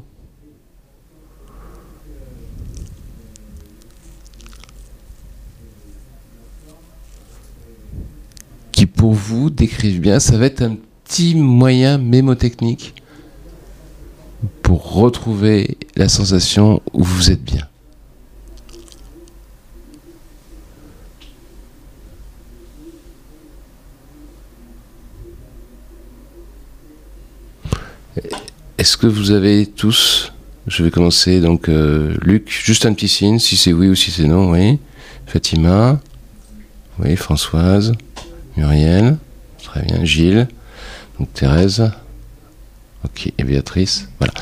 qui 8.72 8.86
pour 8.86 9.12
vous 9.12 9.50
décrivent 9.50 10.00
bien, 10.00 10.18
ça 10.18 10.36
va 10.36 10.46
être 10.46 10.62
un 10.62 10.76
petit 11.04 11.36
moyen 11.36 11.96
mémotechnique 11.96 13.03
pour 14.64 14.94
retrouver 14.94 15.76
la 15.94 16.08
sensation 16.08 16.80
où 16.94 17.04
vous 17.04 17.30
êtes 17.30 17.44
bien. 17.44 17.68
Est-ce 28.78 28.96
que 28.96 29.06
vous 29.06 29.30
avez 29.32 29.66
tous, 29.66 30.32
je 30.66 30.82
vais 30.82 30.90
commencer 30.90 31.40
donc 31.40 31.68
euh, 31.68 32.16
Luc, 32.22 32.48
juste 32.50 32.86
un 32.86 32.94
petit 32.94 33.08
signe, 33.08 33.38
si 33.38 33.56
c'est 33.56 33.72
oui 33.72 33.88
ou 33.88 33.94
si 33.94 34.10
c'est 34.10 34.26
non, 34.26 34.50
oui. 34.50 34.78
Fatima, 35.26 36.00
oui, 36.98 37.16
Françoise, 37.16 37.92
Muriel, 38.56 39.18
très 39.62 39.82
bien, 39.82 40.04
Gilles, 40.04 40.48
donc 41.18 41.32
Thérèse, 41.34 41.90
ok, 43.04 43.32
et 43.36 43.44
Béatrice, 43.44 44.08
voilà. 44.18 44.32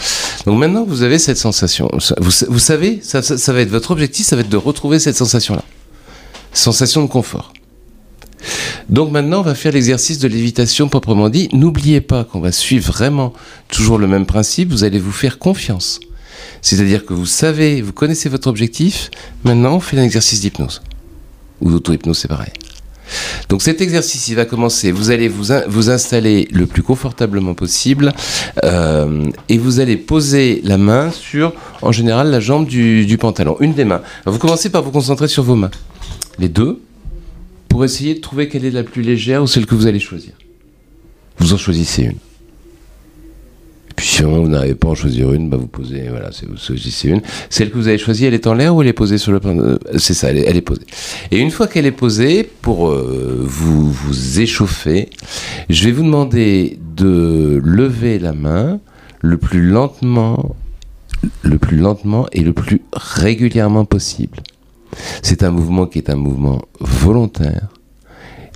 Donc 0.47 0.59
maintenant 0.59 0.85
vous 0.85 1.03
avez 1.03 1.19
cette 1.19 1.39
sensation, 1.39 1.89
vous, 1.93 2.31
vous 2.49 2.59
savez, 2.59 3.01
ça, 3.03 3.23
ça, 3.23 3.39
ça 3.39 3.53
va 3.53 3.61
être 3.61 3.71
votre 3.71 3.91
objectif, 3.91 4.27
ça 4.27 4.37
va 4.37 4.43
être 4.43 4.49
de 4.49 4.57
retrouver 4.57 4.99
cette 4.99 5.17
sensation-là, 5.17 5.65
sensation 6.53 7.03
de 7.03 7.09
confort. 7.09 7.53
Donc 8.89 9.11
maintenant, 9.13 9.41
on 9.41 9.43
va 9.43 9.55
faire 9.55 9.73
l'exercice 9.73 10.19
de 10.19 10.29
lévitation 10.29 10.89
proprement 10.89 11.29
dit. 11.29 11.49
N'oubliez 11.53 12.01
pas 12.01 12.25
qu'on 12.25 12.41
va 12.41 12.53
suivre 12.53 12.93
vraiment 12.93 13.33
toujours 13.69 13.99
le 13.99 14.07
même 14.07 14.27
principe. 14.27 14.71
Vous 14.71 14.85
allez 14.85 14.99
vous 14.99 15.13
faire 15.13 15.39
confiance. 15.39 16.01
C'est-à-dire 16.61 17.05
que 17.05 17.15
vous 17.15 17.27
savez, 17.27 17.83
vous 17.83 17.93
connaissez 17.93 18.29
votre 18.29 18.49
objectif. 18.49 19.11
Maintenant, 19.45 19.77
on 19.77 19.81
fait 19.81 19.99
un 19.99 20.03
exercice 20.03 20.41
d'hypnose. 20.41 20.83
Ou 21.61 21.71
d'auto-hypnose, 21.71 22.19
c'est 22.19 22.29
pareil. 22.29 22.51
Donc 23.49 23.63
cet 23.63 23.81
exercice, 23.81 24.29
il 24.29 24.37
va 24.37 24.45
commencer. 24.45 24.93
Vous 24.93 25.11
allez 25.11 25.29
vous, 25.29 25.53
vous 25.69 25.91
installer 25.91 26.49
le 26.53 26.67
plus 26.67 26.83
confortablement 26.83 27.55
possible 27.55 28.13
euh, 28.65 29.25
et 29.49 29.59
vous 29.59 29.81
allez 29.81 29.97
poser 29.97 30.61
la 30.65 30.79
main 30.79 31.11
sur, 31.11 31.53
en 31.83 31.93
général, 31.93 32.31
la 32.31 32.41
jambe 32.41 32.67
du 32.67 33.19
pantalon. 33.19 33.57
Une 33.61 33.75
des 33.75 33.85
mains. 33.85 34.03
Vous 34.27 34.39
commencez 34.39 34.71
par 34.71 34.83
vous 34.83 34.91
concentrer 34.91 35.29
sur 35.29 35.43
vos 35.43 35.57
mains. 35.57 35.71
Les 36.39 36.49
deux, 36.49 36.81
pour 37.69 37.85
essayer 37.85 38.15
de 38.15 38.21
trouver 38.21 38.49
quelle 38.49 38.65
est 38.65 38.71
la 38.71 38.85
plus 38.85 39.03
légère 39.03 39.43
ou 39.43 39.47
celle 39.47 39.67
que 39.67 39.75
vous 39.75 39.87
allez 39.87 40.01
choisir. 40.01 40.33
Vous 41.39 41.53
en 41.55 41.57
choisissez 41.57 42.03
une. 42.03 42.32
Si 44.03 44.23
vous 44.23 44.49
n'arrivez 44.49 44.75
pas 44.75 44.89
à 44.89 44.91
en 44.91 44.95
choisir 44.97 45.33
une, 45.33 45.49
bah 45.49 45.57
vous 45.57 45.69
posez, 45.69 46.09
voilà, 46.09 46.31
vous 46.49 46.57
choisissez 46.57 47.09
une. 47.09 47.23
Celle 47.51 47.71
que 47.71 47.77
vous 47.77 47.87
avez 47.87 47.99
choisie, 47.99 48.25
elle 48.25 48.35
est 48.35 48.49
en 48.49 48.55
l'air 48.55 48.75
ou 48.75 48.83
elle 48.83 48.89
est 48.89 48.93
posée 48.93 49.17
sur 49.17 49.31
le 49.31 49.39
plan 49.39 49.55
de... 49.55 49.79
C'est 49.97 50.13
ça, 50.13 50.31
elle 50.31 50.39
est, 50.39 50.45
elle 50.45 50.57
est, 50.57 50.61
posée. 50.61 50.83
Et 51.31 51.39
une 51.39 51.53
fois 51.53 51.69
qu'elle 51.69 51.87
est 51.87 51.93
posée, 51.93 52.43
pour 52.63 52.89
euh, 52.89 53.39
vous, 53.41 53.93
vous 53.93 54.41
échauffer, 54.41 55.09
je 55.71 55.85
vais 55.85 55.93
vous 55.93 56.03
demander 56.03 56.79
de 56.97 57.61
lever 57.63 58.19
la 58.19 58.33
main 58.33 58.81
le 59.21 59.37
plus 59.37 59.63
lentement, 59.63 60.57
le 61.45 61.59
plus 61.59 61.77
lentement 61.77 62.27
et 62.33 62.41
le 62.41 62.53
plus 62.53 62.83
régulièrement 62.93 63.85
possible. 63.85 64.39
C'est 65.23 65.45
un 65.45 65.53
mouvement 65.53 65.87
qui 65.87 65.99
est 65.99 66.11
un 66.11 66.17
mouvement 66.17 66.63
volontaire 66.81 67.69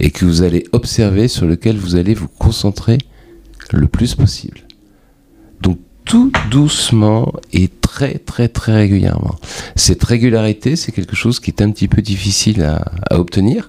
et 0.01 0.11
que 0.11 0.25
vous 0.25 0.43
allez 0.43 0.65
observer, 0.73 1.29
sur 1.29 1.47
lequel 1.47 1.77
vous 1.77 1.95
allez 1.95 2.15
vous 2.15 2.29
concentrer 2.29 2.99
le 3.73 3.87
plus 3.87 4.17
possible. 4.17 4.66
Tout 6.07 6.33
doucement 6.51 7.33
et 7.53 7.69
très 7.69 8.19
très 8.19 8.49
très 8.49 8.73
régulièrement. 8.75 9.35
Cette 9.75 10.03
régularité, 10.05 10.77
c'est 10.77 10.93
quelque 10.93 11.17
chose 11.17 11.41
qui 11.41 11.51
est 11.51 11.61
un 11.63 11.71
petit 11.71 11.89
peu 11.89 12.01
difficile 12.01 12.63
à, 12.63 13.19
obtenir. 13.19 13.69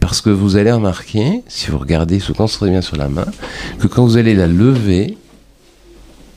Parce 0.00 0.20
que 0.20 0.30
vous 0.30 0.56
allez 0.56 0.72
remarquer, 0.72 1.42
si 1.46 1.70
vous 1.70 1.78
regardez, 1.78 2.18
se 2.20 2.32
concentrer 2.32 2.70
bien 2.70 2.82
sur 2.82 2.96
la 2.96 3.08
main, 3.08 3.26
que 3.78 3.86
quand 3.86 4.04
vous 4.04 4.16
allez 4.16 4.34
la 4.34 4.46
lever, 4.46 5.16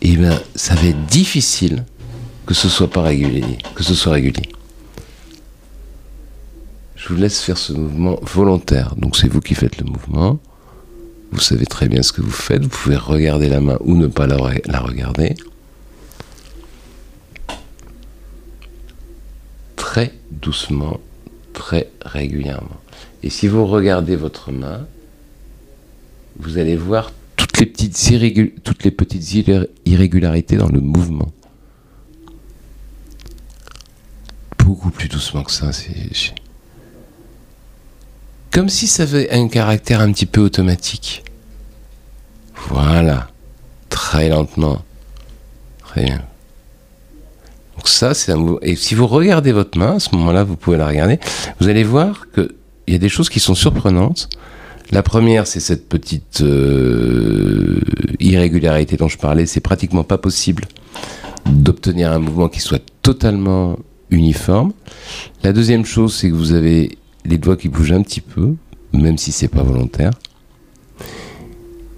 eh 0.02 0.16
bien, 0.16 0.40
ça 0.56 0.76
va 0.76 0.88
être 0.88 1.06
difficile 1.08 1.86
que 2.46 2.54
ce 2.54 2.70
soit 2.70 2.90
pas 2.90 3.12
que 3.76 3.84
ce 3.84 3.96
soit 3.96 4.14
régulier. 4.14 4.50
Je 6.96 7.08
vous 7.08 7.16
laisse 7.16 7.42
faire 7.42 7.58
ce 7.58 7.72
mouvement 7.74 8.20
volontaire. 8.22 8.96
Donc 8.98 9.16
c'est 9.16 9.30
vous 9.30 9.40
qui 9.40 9.56
faites 9.56 9.78
le 9.78 9.86
mouvement. 9.86 10.40
Vous 11.32 11.40
savez 11.40 11.66
très 11.66 11.88
bien 11.88 12.02
ce 12.02 12.12
que 12.12 12.22
vous 12.22 12.32
faites. 12.32 12.64
Vous 12.64 12.70
pouvez 12.70 12.96
regarder 12.96 13.50
la 13.50 13.62
main 13.62 13.78
ou 13.82 13.96
ne 13.96 14.08
pas 14.08 14.28
la, 14.28 14.38
regarder. 14.80 15.36
Très 19.76 20.14
doucement, 20.32 21.00
très 21.54 21.90
régulièrement. 22.04 22.80
Et 23.24 23.30
si 23.30 23.48
vous 23.48 23.66
regardez 23.66 24.16
votre 24.16 24.52
main, 24.52 24.88
vous 26.38 26.58
allez 26.58 26.76
voir 26.76 27.12
toutes 27.36 27.60
les 27.60 27.66
petites, 27.66 28.64
toutes 28.64 28.84
les 28.84 28.92
petites 28.92 29.34
irrégularités 29.86 30.58
dans 30.58 30.70
le 30.70 30.80
mouvement. 30.80 31.32
Beaucoup 34.60 34.90
plus 34.90 35.10
doucement 35.10 35.44
que 35.44 35.52
ça. 35.52 35.72
C'est 35.74 35.94
comme 38.60 38.68
si 38.68 38.88
ça 38.88 39.04
avait 39.04 39.32
un 39.32 39.48
caractère 39.48 40.02
un 40.02 40.12
petit 40.12 40.26
peu 40.26 40.42
automatique. 40.42 41.24
Voilà. 42.68 43.30
Très 43.88 44.28
lentement. 44.28 44.82
Très 45.86 46.04
bien. 46.04 46.22
Donc 47.78 47.88
ça, 47.88 48.14
c'est 48.14 48.34
un 48.34 48.58
Et 48.62 48.76
si 48.76 48.96
vous 48.96 49.08
regardez 49.08 49.54
votre 49.54 49.78
main, 49.78 49.96
à 49.96 50.00
ce 50.02 50.14
moment-là, 50.18 50.44
vous 50.44 50.58
pouvez 50.58 50.76
la 50.76 50.88
regarder, 50.88 51.20
vous 51.62 51.70
allez 51.70 51.86
voir 51.86 52.26
qu'il 52.36 52.50
y 52.90 52.96
a 52.96 52.98
des 52.98 53.08
choses 53.08 53.30
qui 53.30 53.40
sont 53.40 53.56
surprenantes. 53.56 54.28
La 54.92 55.04
première, 55.04 55.48
c'est 55.48 55.62
cette 55.62 55.88
petite 55.88 56.42
euh, 56.42 57.80
irrégularité 58.20 58.98
dont 58.98 59.08
je 59.08 59.18
parlais. 59.18 59.46
C'est 59.46 59.62
pratiquement 59.62 60.04
pas 60.04 60.18
possible 60.18 60.66
d'obtenir 61.46 62.12
un 62.12 62.20
mouvement 62.20 62.50
qui 62.50 62.60
soit 62.60 62.84
totalement 63.04 63.80
uniforme. 64.10 64.74
La 65.44 65.54
deuxième 65.54 65.86
chose, 65.86 66.14
c'est 66.14 66.30
que 66.30 66.36
vous 66.36 66.52
avez 66.52 66.98
les 67.30 67.38
doigts 67.38 67.56
qui 67.56 67.70
bougent 67.70 67.92
un 67.94 68.02
petit 68.02 68.22
peu, 68.22 68.56
même 68.92 69.18
si 69.18 69.32
c'est 69.32 69.48
pas 69.48 69.64
volontaire. 69.64 70.12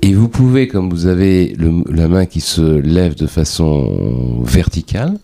Et 0.01 0.13
vous 0.13 0.27
pouvez, 0.27 0.67
comme 0.67 0.89
vous 0.89 1.05
avez 1.07 1.55
la 1.89 2.07
main 2.07 2.25
qui 2.25 2.41
se 2.41 2.61
lève 2.61 3.15
de 3.15 3.27
façon 3.27 4.41
verticale, 4.43 5.17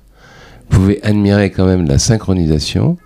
vous 0.70 0.80
pouvez 0.80 1.04
admirer 1.04 1.52
quand 1.52 1.66
même 1.66 1.86
la 1.88 2.00
synchronisation 2.00 2.98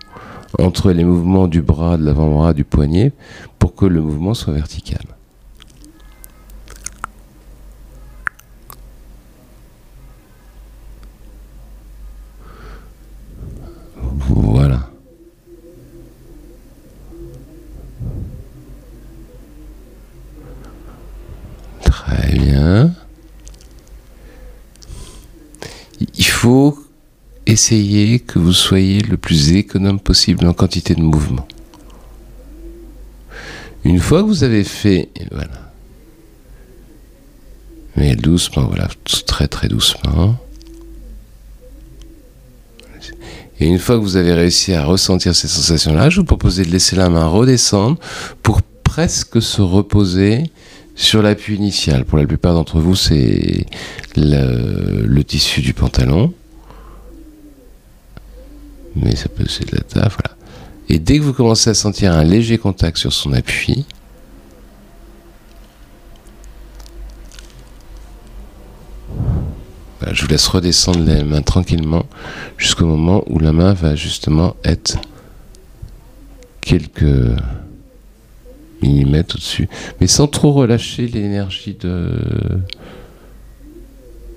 entre 0.58 0.92
les 0.92 1.04
mouvements 1.04 1.48
du 1.48 1.62
bras, 1.62 1.96
de 1.96 2.04
l'avant-bras, 2.04 2.52
du 2.52 2.64
poignet, 2.64 3.12
pour 3.58 3.74
que 3.74 3.86
le 3.86 4.02
mouvement 4.02 4.34
soit 4.34 4.52
vertical. 4.52 5.02
Voilà. 14.28 14.88
Très 21.82 22.32
bien. 22.32 22.92
Il 26.00 26.24
faut 26.24 26.78
essayer 27.52 28.18
que 28.18 28.38
vous 28.38 28.52
soyez 28.52 29.00
le 29.00 29.16
plus 29.16 29.52
économe 29.52 30.00
possible 30.00 30.46
en 30.46 30.52
quantité 30.52 30.94
de 30.94 31.02
mouvement. 31.02 31.46
Une 33.84 33.98
fois 33.98 34.22
que 34.22 34.26
vous 34.26 34.44
avez 34.44 34.64
fait, 34.64 35.08
voilà. 35.30 35.72
Mais 37.96 38.16
doucement, 38.16 38.66
voilà, 38.66 38.88
très 39.26 39.48
très 39.48 39.68
doucement. 39.68 40.36
Et 43.60 43.66
une 43.66 43.78
fois 43.78 43.96
que 43.96 44.00
vous 44.00 44.16
avez 44.16 44.32
réussi 44.32 44.72
à 44.72 44.84
ressentir 44.84 45.36
ces 45.36 45.46
sensations-là, 45.46 46.10
je 46.10 46.20
vous 46.20 46.26
propose 46.26 46.56
de 46.56 46.64
laisser 46.64 46.96
la 46.96 47.08
main 47.10 47.26
redescendre 47.26 47.98
pour 48.42 48.62
presque 48.62 49.40
se 49.40 49.62
reposer 49.62 50.50
sur 50.94 51.22
l'appui 51.22 51.56
initial. 51.56 52.04
Pour 52.04 52.18
la 52.18 52.26
plupart 52.26 52.54
d'entre 52.54 52.80
vous, 52.80 52.96
c'est 52.96 53.66
le, 54.16 55.22
tissu 55.22 55.60
du 55.60 55.74
pantalon. 55.74 56.32
Mais 58.96 59.16
ça 59.16 59.28
peut 59.28 59.44
être 59.44 59.70
de 59.70 59.76
la 59.76 59.82
taf, 59.82 60.18
voilà. 60.22 60.36
Et 60.88 60.98
dès 60.98 61.18
que 61.18 61.22
vous 61.22 61.32
commencez 61.32 61.70
à 61.70 61.74
sentir 61.74 62.12
un 62.12 62.24
léger 62.24 62.58
contact 62.58 62.98
sur 62.98 63.12
son 63.12 63.32
appui, 63.32 63.86
voilà, 70.00 70.12
je 70.12 70.22
vous 70.22 70.28
laisse 70.28 70.46
redescendre 70.46 71.00
les 71.00 71.24
mains 71.24 71.42
tranquillement 71.42 72.04
jusqu'au 72.58 72.86
moment 72.86 73.24
où 73.28 73.38
la 73.38 73.52
main 73.52 73.72
va 73.72 73.94
justement 73.94 74.56
être 74.64 74.98
quelques 76.60 77.36
millimètres 78.82 79.36
au-dessus, 79.36 79.68
mais 80.00 80.06
sans 80.06 80.26
trop 80.26 80.52
relâcher 80.52 81.06
l'énergie 81.06 81.76
de 81.80 82.10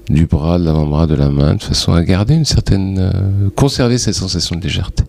du 0.10 0.26
bras, 0.26 0.60
de 0.60 0.66
l'avant-bras, 0.66 1.08
de 1.08 1.16
la 1.16 1.30
main, 1.30 1.56
de 1.56 1.64
façon 1.64 1.94
à 1.94 2.04
garder 2.04 2.36
une 2.36 2.46
certaine, 2.46 3.00
euh, 3.00 3.50
conserver 3.56 3.98
cette 3.98 4.14
sensation 4.16 4.56
de 4.56 4.62
légèreté. 4.62 5.04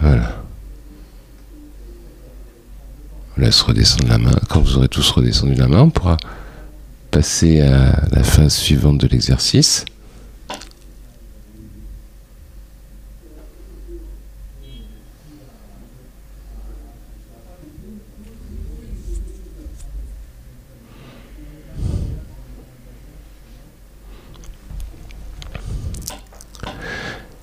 Voilà. 0.00 0.42
On 3.36 3.40
laisse 3.40 3.60
redescendre 3.62 4.08
la 4.08 4.18
main. 4.18 4.30
Quand 4.48 4.60
vous 4.60 4.76
aurez 4.76 4.88
tous 4.88 5.10
redescendu 5.10 5.54
la 5.54 5.68
main, 5.68 5.82
on 5.82 5.90
pourra 5.90 6.16
passer 7.10 7.60
à 7.60 8.04
la 8.10 8.22
phase 8.22 8.54
suivante 8.54 8.98
de 8.98 9.06
l'exercice. 9.06 9.84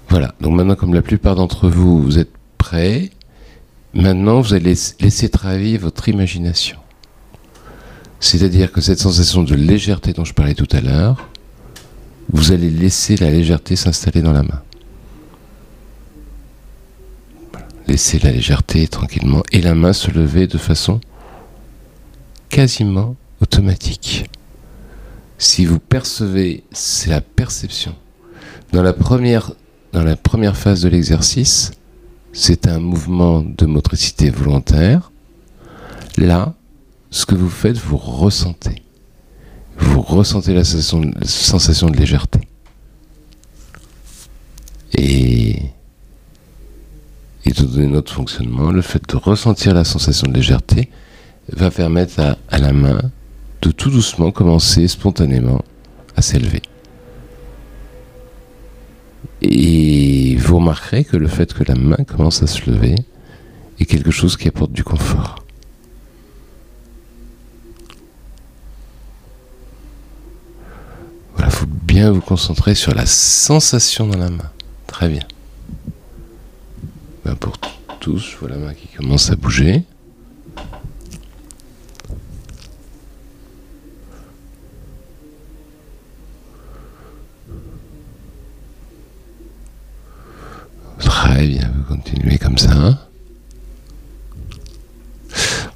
Voilà, 0.09 0.33
donc 0.41 0.55
maintenant 0.55 0.75
comme 0.75 0.95
la 0.95 0.98
plupart 1.09 1.33
d'entre 1.33 1.69
vous, 1.69 2.03
vous 2.03 2.19
êtes 2.19 2.29
prêts, 2.59 3.09
maintenant 3.95 4.41
vous 4.41 4.53
allez 4.53 4.75
laisser 4.99 5.27
travailler 5.27 5.75
votre 5.79 6.07
imagination. 6.07 6.77
C'est-à-dire 8.19 8.71
que 8.71 8.79
cette 8.79 8.99
sensation 8.99 9.41
de 9.41 9.55
légèreté 9.55 10.13
dont 10.13 10.23
je 10.23 10.35
parlais 10.35 10.53
tout 10.53 10.67
à 10.71 10.81
l'heure, 10.81 11.27
vous 12.31 12.51
allez 12.51 12.69
laisser 12.69 13.17
la 13.17 13.31
légèreté 13.31 13.75
s'installer 13.75 14.21
dans 14.21 14.33
la 14.33 14.43
main. 14.43 14.61
Laissez 17.87 18.19
la 18.19 18.31
légèreté 18.31 18.87
tranquillement 18.87 19.41
et 19.51 19.61
la 19.61 19.73
main 19.73 19.93
se 19.93 20.11
lever 20.11 20.45
de 20.45 20.59
façon 20.59 21.01
quasiment 22.49 23.15
automatique. 23.41 24.29
Si 25.39 25.65
vous 25.65 25.79
percevez, 25.79 26.63
c'est 26.71 27.09
la 27.09 27.21
perception. 27.21 27.95
Dans 28.73 28.83
la 28.83 28.93
première 28.93 29.53
dans 29.93 30.03
la 30.03 30.15
première 30.15 30.55
phase 30.55 30.81
de 30.81 30.89
l'exercice, 30.89 31.71
c'est 32.31 32.67
un 32.67 32.79
mouvement 32.79 33.41
de 33.41 33.65
motricité 33.65 34.29
volontaire. 34.29 35.11
Là, 36.17 36.53
ce 37.11 37.25
que 37.25 37.35
vous 37.35 37.49
faites, 37.49 37.77
vous 37.77 37.97
ressentez. 37.97 38.83
Vous 39.77 40.01
ressentez 40.01 40.53
la 40.53 40.63
sensation, 40.63 41.89
de 41.89 41.97
légèreté. 41.97 42.41
Et 44.93 45.61
étant 47.45 47.63
donné 47.63 47.87
notre 47.87 48.13
fonctionnement, 48.13 48.71
le 48.71 48.81
fait 48.81 49.01
de 49.09 49.15
ressentir 49.15 49.73
la 49.73 49.85
sensation 49.85 50.27
de 50.27 50.33
légèreté 50.33 50.89
va 51.51 51.71
permettre 51.71 52.19
à, 52.19 52.37
à 52.49 52.57
la 52.59 52.73
main 52.73 52.99
de 53.61 53.71
tout 53.71 53.89
doucement 53.89 54.31
commencer 54.31 54.87
spontanément 54.87 55.61
à 56.15 56.21
s'élever. 56.21 56.61
Et 59.41 60.35
vous 60.35 60.57
remarquerez 60.57 61.05
que 61.05 61.15
le 61.15 61.27
fait 61.27 61.53
que 61.53 61.63
la 61.63 61.75
main 61.75 62.03
commence 62.05 62.43
à 62.43 62.47
se 62.47 62.69
lever 62.69 62.95
est 63.79 63.85
quelque 63.85 64.11
chose 64.11 64.35
qui 64.35 64.47
apporte 64.47 64.71
du 64.71 64.83
confort. 64.83 65.35
Voilà, 71.35 71.47
il 71.47 71.55
faut 71.55 71.65
bien 71.65 72.11
vous 72.11 72.21
concentrer 72.21 72.75
sur 72.75 72.93
la 72.93 73.05
sensation 73.05 74.07
dans 74.07 74.17
la 74.17 74.29
main. 74.29 74.51
Très 74.87 75.07
bien. 75.07 75.23
Ben 77.23 77.35
pour 77.35 77.57
tous, 78.01 78.19
je 78.19 78.37
vois 78.37 78.49
la 78.49 78.57
main 78.57 78.73
qui 78.73 78.87
commence 78.87 79.31
à 79.31 79.35
bouger. 79.35 79.83
Très 91.39 91.47
bien, 91.47 91.71
vous 91.73 91.95
continuez 91.95 92.37
comme 92.37 92.57
ça. 92.57 93.07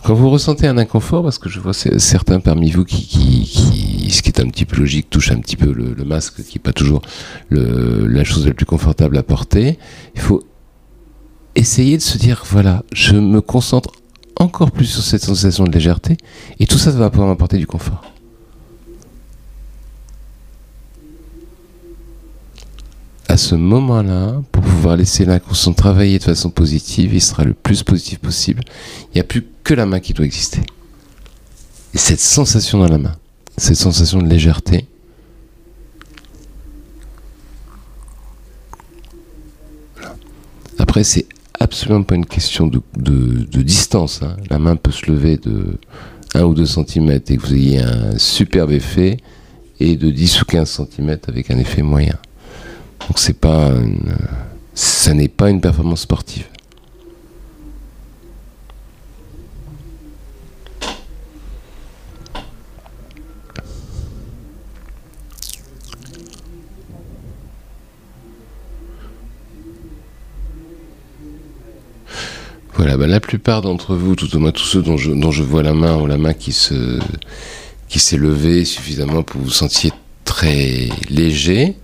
Quand 0.04 0.14
vous 0.14 0.30
ressentez 0.30 0.68
un 0.68 0.78
inconfort, 0.78 1.24
parce 1.24 1.38
que 1.38 1.48
je 1.48 1.62
vois 1.62 1.72
certains 1.74 2.42
parmi 2.42 2.70
vous 2.70 2.84
qui, 2.84 3.06
qui, 3.06 4.12
ce 4.12 4.22
qui 4.22 4.28
est 4.28 4.42
un 4.42 4.50
petit 4.50 4.66
peu 4.66 4.76
logique, 4.76 5.10
touche 5.10 5.32
un 5.32 5.40
petit 5.40 5.56
peu 5.56 5.72
le, 5.72 6.04
masque, 6.04 6.44
qui 6.44 6.58
n'est 6.58 6.62
pas 6.62 6.74
toujours 6.74 7.02
la 7.50 8.26
chose 8.26 8.46
la 8.46 8.54
plus 8.54 8.66
confortable 8.66 9.18
à 9.18 9.24
porter, 9.24 9.80
il 10.16 10.20
faut 10.20 10.44
essayer 11.56 11.96
de 11.96 12.02
se 12.02 12.18
dire, 12.18 12.44
voilà, 12.46 12.84
je 12.92 13.16
me 13.16 13.40
concentre 13.40 13.94
encore 14.36 14.72
plus 14.72 14.88
sur 14.88 15.02
cette 15.02 15.24
sensation 15.24 15.64
de 15.64 15.72
légèreté, 15.72 16.18
et 16.60 16.68
tout 16.68 16.78
ça 16.78 16.92
va 16.92 17.10
pouvoir 17.10 17.30
m'apporter 17.30 17.58
du 17.58 17.68
confort. 17.68 18.13
À 23.34 23.38
ce 23.38 23.56
moment-là, 23.56 24.44
pour 24.52 24.62
pouvoir 24.62 24.96
laisser 24.96 25.26
l'inconscient 25.26 25.74
travailler 25.74 26.20
de 26.20 26.24
façon 26.24 26.52
positive, 26.52 27.16
il 27.16 27.20
sera 27.20 27.44
le 27.44 27.56
plus 27.56 27.82
positif 27.82 28.20
possible. 28.20 28.62
Il 29.08 29.16
n'y 29.16 29.22
a 29.22 29.24
plus 29.24 29.44
que 29.64 29.74
la 29.74 29.88
main 29.88 30.00
qui 30.00 30.14
doit 30.14 30.24
exister. 30.24 30.62
Et 31.96 31.98
cette 31.98 32.20
sensation 32.20 32.78
dans 32.78 32.88
la 32.88 33.00
main, 33.00 33.16
cette 33.58 33.78
sensation 33.78 34.22
de 34.22 34.28
légèreté. 34.28 34.86
Après, 40.78 41.04
c'est 41.04 41.26
absolument 41.60 42.04
pas 42.04 42.14
une 42.14 42.28
question 42.28 42.68
de 42.68 43.64
distance. 43.64 44.22
Hein. 44.22 44.38
La 44.52 44.60
main 44.60 44.76
peut 44.76 44.92
se 44.92 45.10
lever 45.10 45.38
de 45.38 45.80
1 46.36 46.44
ou 46.44 46.54
2 46.54 46.68
cm 46.68 47.10
et 47.10 47.38
que 47.38 47.42
vous 47.42 47.56
ayez 47.56 47.82
un 47.82 48.16
superbe 48.20 48.70
effet, 48.70 49.18
et 49.80 49.96
de 49.96 50.12
10 50.12 50.44
ou 50.44 50.46
15 50.46 50.88
cm 50.96 51.18
avec 51.28 51.50
un 51.50 51.58
effet 51.58 51.82
moyen. 51.82 52.20
Donc 53.08 53.20
c'est 53.20 53.40
pas 53.40 53.68
une, 53.68 54.16
ça 54.74 55.14
n'est 55.14 55.28
pas 55.28 55.50
une 55.50 55.62
performance 55.62 56.02
sportive. 56.02 56.48
Voilà, 72.76 72.98
bah, 72.98 73.08
la 73.08 73.20
plupart 73.20 73.62
d'entre 73.62 73.96
vous, 73.96 74.16
tout 74.16 74.36
au 74.36 74.40
moins 74.40 74.52
tous 74.52 74.64
ceux 74.64 74.82
dont 74.82 74.98
je, 74.98 75.12
dont 75.12 75.32
je 75.32 75.44
vois 75.44 75.64
la 75.64 75.74
main 75.74 75.98
ou 75.98 76.08
la 76.08 76.18
main 76.18 76.34
qui 76.34 76.52
se 76.52 77.00
qui 77.88 78.00
s'est 78.00 78.18
levée 78.18 78.66
suffisamment 78.66 79.22
pour 79.22 79.40
vous 79.40 79.52
sentiez 79.52 79.92
très 80.26 80.90
léger. 81.10 81.76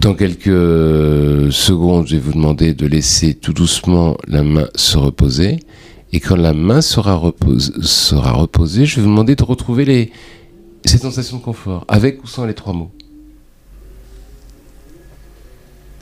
Dans 0.00 0.14
quelques 0.14 1.52
secondes, 1.52 2.06
je 2.06 2.14
vais 2.14 2.22
vous 2.22 2.32
demander 2.32 2.72
de 2.72 2.86
laisser 2.86 3.34
tout 3.34 3.52
doucement 3.52 4.16
la 4.26 4.42
main 4.42 4.66
se 4.74 4.96
reposer. 4.96 5.60
Et 6.14 6.20
quand 6.20 6.36
la 6.36 6.54
main 6.54 6.80
sera, 6.80 7.16
reposée, 7.16 8.86
je 8.86 8.96
vais 8.96 9.02
vous 9.02 9.08
demander 9.08 9.36
de 9.36 9.44
retrouver 9.44 9.84
les, 9.84 10.10
ces 10.86 10.96
sensations 10.96 11.36
de 11.36 11.42
confort, 11.42 11.84
avec 11.86 12.24
ou 12.24 12.26
sans 12.26 12.46
les 12.46 12.54
trois 12.54 12.72
mots. 12.72 12.90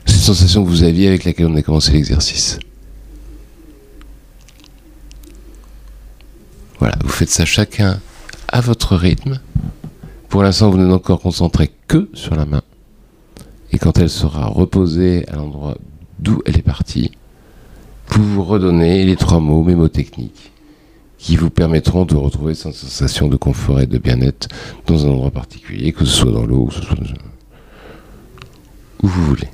Cette 0.05 0.21
sensation 0.21 0.63
que 0.63 0.69
vous 0.69 0.83
aviez 0.83 1.09
avec 1.09 1.25
laquelle 1.25 1.47
on 1.47 1.55
a 1.57 1.61
commencé 1.61 1.91
l'exercice. 1.91 2.57
Voilà, 6.79 6.95
vous 7.03 7.09
faites 7.09 7.31
ça 7.31 7.43
chacun 7.43 7.99
à 8.47 8.61
votre 8.61 8.95
rythme. 8.95 9.41
Pour 10.29 10.41
l'instant, 10.41 10.69
vous 10.69 10.77
n'êtes 10.77 10.93
encore 10.93 11.19
concentré 11.19 11.69
que 11.89 12.09
sur 12.13 12.35
la 12.35 12.45
main. 12.45 12.61
Et 13.71 13.77
quand 13.77 13.97
elle 13.99 14.09
sera 14.09 14.47
reposée 14.47 15.27
à 15.29 15.35
l'endroit 15.35 15.77
d'où 16.19 16.41
elle 16.45 16.57
est 16.57 16.63
partie, 16.63 17.11
vous 18.09 18.23
vous 18.23 18.43
redonnez 18.43 19.05
les 19.05 19.15
trois 19.15 19.39
mots 19.39 19.63
mémotechniques 19.63 20.51
qui 21.17 21.35
vous 21.35 21.49
permettront 21.49 22.05
de 22.05 22.15
retrouver 22.15 22.55
cette 22.55 22.73
sensation 22.73 23.27
de 23.27 23.35
confort 23.35 23.81
et 23.81 23.85
de 23.85 23.97
bien-être 23.97 24.47
dans 24.87 25.05
un 25.05 25.09
endroit 25.09 25.31
particulier, 25.31 25.91
que 25.91 26.05
ce 26.05 26.11
soit 26.11 26.31
dans 26.31 26.45
l'eau, 26.45 26.67
que 26.67 26.75
ce 26.75 26.81
soit 26.81 26.95
où 29.03 29.07
vous 29.07 29.25
voulez. 29.25 29.47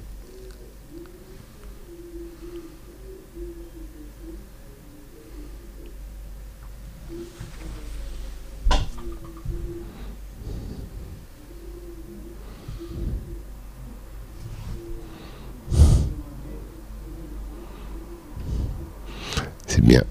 Bien. 19.86 20.04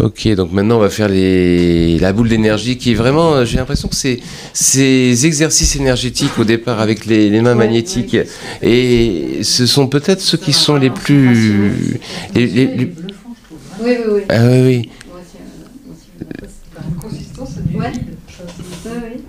Ok, 0.00 0.28
donc 0.36 0.52
maintenant 0.52 0.76
on 0.76 0.80
va 0.80 0.90
faire 0.90 1.08
les... 1.08 1.98
la 1.98 2.12
boule 2.12 2.28
d'énergie 2.28 2.78
qui 2.78 2.92
est 2.92 2.94
vraiment, 2.94 3.34
euh, 3.34 3.44
j'ai 3.44 3.56
l'impression 3.58 3.88
que 3.88 3.96
c'est 3.96 4.20
ces 4.52 5.26
exercices 5.26 5.74
énergétiques 5.74 6.38
au 6.38 6.44
départ 6.44 6.78
avec 6.80 7.04
les, 7.04 7.28
les 7.28 7.40
mains 7.40 7.56
magnétiques 7.56 8.16
et 8.62 9.40
ce 9.42 9.66
sont 9.66 9.88
peut-être 9.88 10.20
ceux 10.20 10.38
qui 10.38 10.52
sont 10.52 10.76
les 10.76 10.90
plus... 10.90 11.98
les-. 12.34 12.46
Oui, 12.76 12.92
oui, 13.80 13.96
oui. 14.08 14.22
Ah 14.28 14.36
oui, 14.44 14.62
oui. 14.62 14.90
Moi 15.08 15.20
aussi, 15.20 15.36
euh, 15.40 15.66
moi 15.86 15.96
aussi, 15.96 16.08
Une 16.88 16.94
consistance 17.00 17.50
à 17.58 17.60
du 17.62 17.76
Ouais. 17.76 17.90
vide. 17.90 18.16
Oui, 18.86 18.92
oui. 19.14 19.22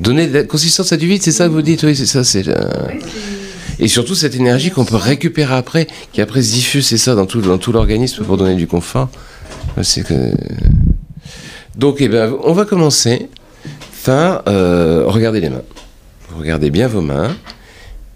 Donner 0.00 0.26
de 0.26 0.34
la 0.34 0.44
consistance 0.44 0.92
à 0.92 0.96
du 0.96 1.06
vide, 1.06 1.22
c'est 1.22 1.32
ça 1.32 1.46
que 1.46 1.50
vous 1.52 1.62
dites 1.62 1.82
Oui, 1.82 1.94
c'est 1.94 2.06
ça. 2.06 2.24
C'est, 2.24 2.48
euh, 2.48 2.54
Oui, 2.88 2.94
c'est- 3.02 3.84
Et 3.84 3.88
surtout 3.88 4.14
cette 4.14 4.34
énergie 4.34 4.70
qu'on 4.70 4.84
peut 4.84 4.96
récupérer 4.96 5.54
après, 5.54 5.86
qui 6.12 6.20
après 6.20 6.42
se 6.42 6.52
diffuse, 6.52 6.86
c'est 6.86 6.98
ça, 6.98 7.14
dans 7.14 7.26
tout, 7.26 7.40
dans 7.40 7.58
tout 7.58 7.72
l'organisme 7.72 8.24
pour 8.24 8.36
donner 8.36 8.54
du 8.54 8.66
confort. 8.66 9.08
C'est 9.82 10.04
que... 10.06 10.14
Donc, 11.76 11.96
eh 12.00 12.08
ben, 12.08 12.34
on 12.44 12.52
va 12.52 12.64
commencer 12.66 13.28
par 14.04 14.42
euh, 14.48 15.04
regarder 15.06 15.40
les 15.40 15.48
mains. 15.50 15.62
Vous 16.30 16.38
regardez 16.40 16.70
bien 16.70 16.88
vos 16.88 17.00
mains. 17.00 17.34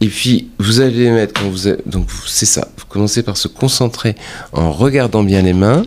Et 0.00 0.08
puis, 0.08 0.48
vous 0.58 0.80
allez 0.80 1.04
les 1.04 1.10
mettre 1.10 1.40
quand 1.40 1.48
vous... 1.48 1.66
avez- 1.66 1.80
Donc, 1.86 2.08
c'est 2.26 2.46
ça. 2.46 2.68
Vous 2.76 2.84
commencez 2.88 3.22
par 3.22 3.36
se 3.38 3.48
concentrer 3.48 4.14
en 4.52 4.70
regardant 4.72 5.22
bien 5.22 5.40
les 5.42 5.54
mains. 5.54 5.84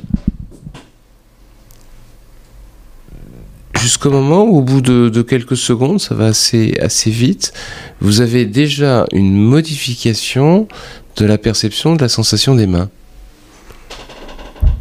Jusqu'au 3.81 4.09
moment 4.09 4.43
où, 4.43 4.57
au 4.57 4.61
bout 4.61 4.81
de, 4.81 5.21
quelques 5.21 5.57
secondes, 5.57 5.99
ça 5.99 6.15
va 6.15 6.27
assez, 6.27 6.77
assez 6.81 7.11
vite, 7.11 7.53
vous 8.01 8.21
avez 8.21 8.45
déjà 8.45 9.05
une 9.13 9.35
modification 9.35 10.67
de 11.15 11.25
la 11.25 11.37
perception 11.37 11.95
de 11.95 12.01
la 12.01 12.09
sensation 12.09 12.55
des 12.55 12.67
mains. 12.67 12.89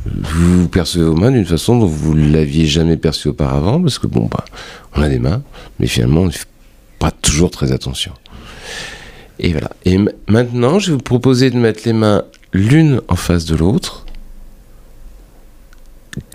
Vous 0.07 0.69
percevez 0.69 1.05
vos 1.05 1.15
mains 1.15 1.31
d'une 1.31 1.45
façon 1.45 1.79
dont 1.79 1.87
vous 1.87 2.15
ne 2.15 2.33
l'aviez 2.33 2.67
jamais 2.67 2.97
perçu 2.97 3.29
auparavant, 3.29 3.81
parce 3.81 3.99
que 3.99 4.07
bon, 4.07 4.29
bah, 4.31 4.45
on 4.95 5.03
a 5.03 5.09
des 5.09 5.19
mains, 5.19 5.43
mais 5.79 5.87
finalement, 5.87 6.23
on 6.23 6.27
ne 6.27 6.31
fait 6.31 6.47
pas 6.99 7.11
toujours 7.11 7.51
très 7.51 7.73
attention. 7.73 8.13
Et 9.39 9.53
voilà. 9.53 9.71
Et 9.85 9.99
maintenant, 10.29 10.79
je 10.79 10.89
vais 10.89 10.93
vous 10.95 11.03
proposer 11.03 11.51
de 11.51 11.59
mettre 11.59 11.83
les 11.85 11.93
mains 11.93 12.25
l'une 12.53 13.03
en 13.09 13.17
face 13.17 13.45
de 13.45 13.55
l'autre, 13.55 14.06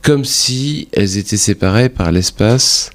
comme 0.01 0.25
si 0.25 0.87
elles 0.93 1.17
étaient 1.17 1.37
séparées 1.37 1.89
par 1.89 2.11
l'espace 2.11 2.91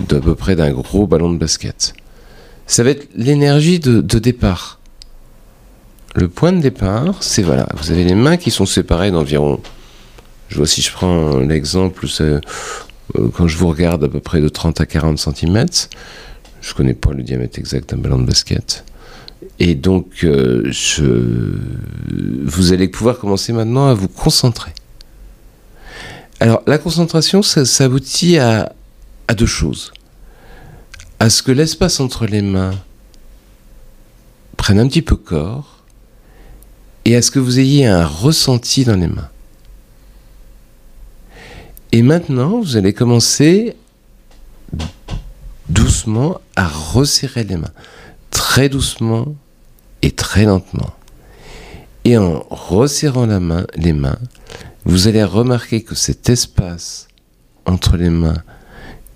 d'à 0.00 0.20
peu 0.20 0.34
près 0.34 0.56
d'un 0.56 0.70
gros 0.70 1.06
ballon 1.06 1.32
de 1.32 1.38
basket. 1.38 1.94
Ça 2.66 2.82
va 2.82 2.90
être 2.90 3.08
l'énergie 3.14 3.80
de, 3.80 4.00
départ. 4.18 4.78
Le 6.14 6.28
point 6.28 6.52
de 6.52 6.60
départ, 6.60 7.16
c'est 7.20 7.42
voilà, 7.42 7.66
vous 7.76 7.90
avez 7.90 8.04
les 8.04 8.14
mains 8.14 8.36
qui 8.36 8.50
sont 8.50 8.66
séparées 8.66 9.10
d'environ, 9.10 9.60
je 10.48 10.56
vois 10.56 10.66
si 10.66 10.82
je 10.82 10.92
prends 10.92 11.38
l'exemple, 11.38 12.06
euh, 12.20 12.40
quand 13.34 13.46
je 13.46 13.56
vous 13.56 13.68
regarde 13.68 14.04
à 14.04 14.08
peu 14.08 14.20
près 14.20 14.40
de 14.40 14.48
30 14.48 14.80
à 14.80 14.86
40 14.86 15.18
cm, 15.18 15.66
je 16.60 16.74
connais 16.74 16.94
pas 16.94 17.12
le 17.12 17.22
diamètre 17.22 17.58
exact 17.58 17.90
d'un 17.90 17.98
ballon 17.98 18.18
de 18.18 18.26
basket. 18.26 18.84
Et 19.58 19.74
donc, 19.74 20.24
euh, 20.24 20.70
vous 22.44 22.72
allez 22.72 22.88
pouvoir 22.88 23.18
commencer 23.18 23.52
maintenant 23.52 23.88
à 23.88 23.94
vous 23.94 24.08
concentrer. 24.08 24.72
Alors, 26.40 26.62
la 26.66 26.78
concentration, 26.78 27.42
ça, 27.42 27.84
aboutit 27.84 28.38
à, 28.38 28.72
deux 29.36 29.46
choses. 29.46 29.92
À 31.18 31.30
ce 31.30 31.42
que 31.42 31.50
l'espace 31.50 31.98
entre 31.98 32.26
les 32.26 32.42
mains 32.42 32.74
prenne 34.56 34.78
un 34.78 34.86
petit 34.86 35.02
peu 35.02 35.16
corps 35.16 35.84
et 37.04 37.16
à 37.16 37.22
ce 37.22 37.30
que 37.30 37.40
vous 37.40 37.58
ayez 37.58 37.86
un 37.86 38.06
ressenti 38.06 38.84
dans 38.84 38.96
les 38.96 39.08
mains. 39.08 39.28
Et 41.90 42.02
maintenant, 42.02 42.60
vous 42.60 42.76
allez 42.76 42.92
commencer 42.92 43.74
doucement 45.68 46.40
à 46.54 46.68
resserrer 46.68 47.44
les 47.44 47.56
mains. 47.56 47.72
Très 48.30 48.68
doucement 48.68 49.34
et 50.02 50.12
très 50.12 50.44
lentement. 50.44 50.90
Et 52.04 52.16
en 52.16 52.46
resserrant 52.50 53.26
les 53.26 53.92
mains, 53.92 54.18
vous 54.88 55.06
allez 55.06 55.22
remarquer 55.22 55.82
que 55.82 55.94
cet 55.94 56.30
espace 56.30 57.08
entre 57.66 57.98
les 57.98 58.08
mains 58.08 58.42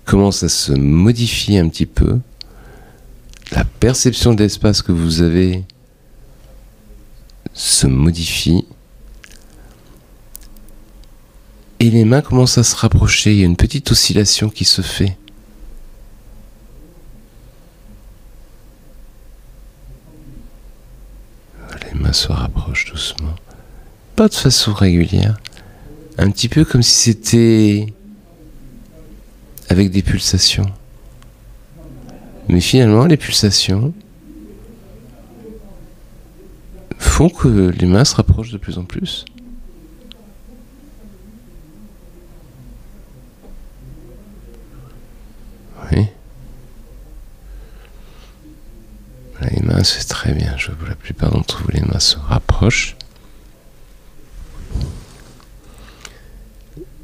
commence 0.05 0.43
à 0.43 0.49
se 0.49 0.71
modifier 0.71 1.57
un 1.57 1.67
petit 1.67 1.87
peu. 1.87 2.19
La 3.51 3.65
perception 3.65 4.35
d'espace 4.35 4.83
que 4.83 4.91
vous 4.91 5.23
avez 5.23 5.63
se 7.53 7.87
modifie. 7.87 8.65
Et 11.79 11.89
les 11.89 12.05
mains 12.05 12.21
commencent 12.21 12.59
à 12.59 12.63
se 12.63 12.75
rapprocher. 12.75 13.33
Il 13.33 13.39
y 13.39 13.41
a 13.41 13.45
une 13.45 13.57
petite 13.57 13.91
oscillation 13.91 14.49
qui 14.49 14.65
se 14.65 14.83
fait. 14.83 15.17
Les 21.83 21.99
mains 21.99 22.13
se 22.13 22.31
rapprochent 22.31 22.91
doucement. 22.91 23.33
Pas 24.15 24.27
de 24.27 24.35
façon 24.35 24.71
régulière. 24.71 25.35
Un 26.17 26.29
petit 26.29 26.47
peu 26.47 26.63
comme 26.63 26.83
si 26.83 27.13
c'était 27.13 27.93
avec 29.69 29.89
des 29.89 30.01
pulsations. 30.01 30.71
Mais 32.47 32.61
finalement, 32.61 33.05
les 33.05 33.17
pulsations 33.17 33.93
font 36.97 37.29
que 37.29 37.69
les 37.69 37.87
mains 37.87 38.05
se 38.05 38.15
rapprochent 38.15 38.51
de 38.51 38.57
plus 38.57 38.77
en 38.77 38.85
plus. 38.85 39.25
Oui. 45.91 46.07
Les 49.51 49.61
mains, 49.61 49.83
c'est 49.83 50.07
très 50.07 50.33
bien. 50.33 50.55
Je 50.57 50.71
la 50.87 50.95
plupart 50.95 51.31
d'entre 51.31 51.61
vous, 51.63 51.69
les 51.71 51.81
mains 51.81 51.99
se 51.99 52.17
rapprochent. 52.17 52.95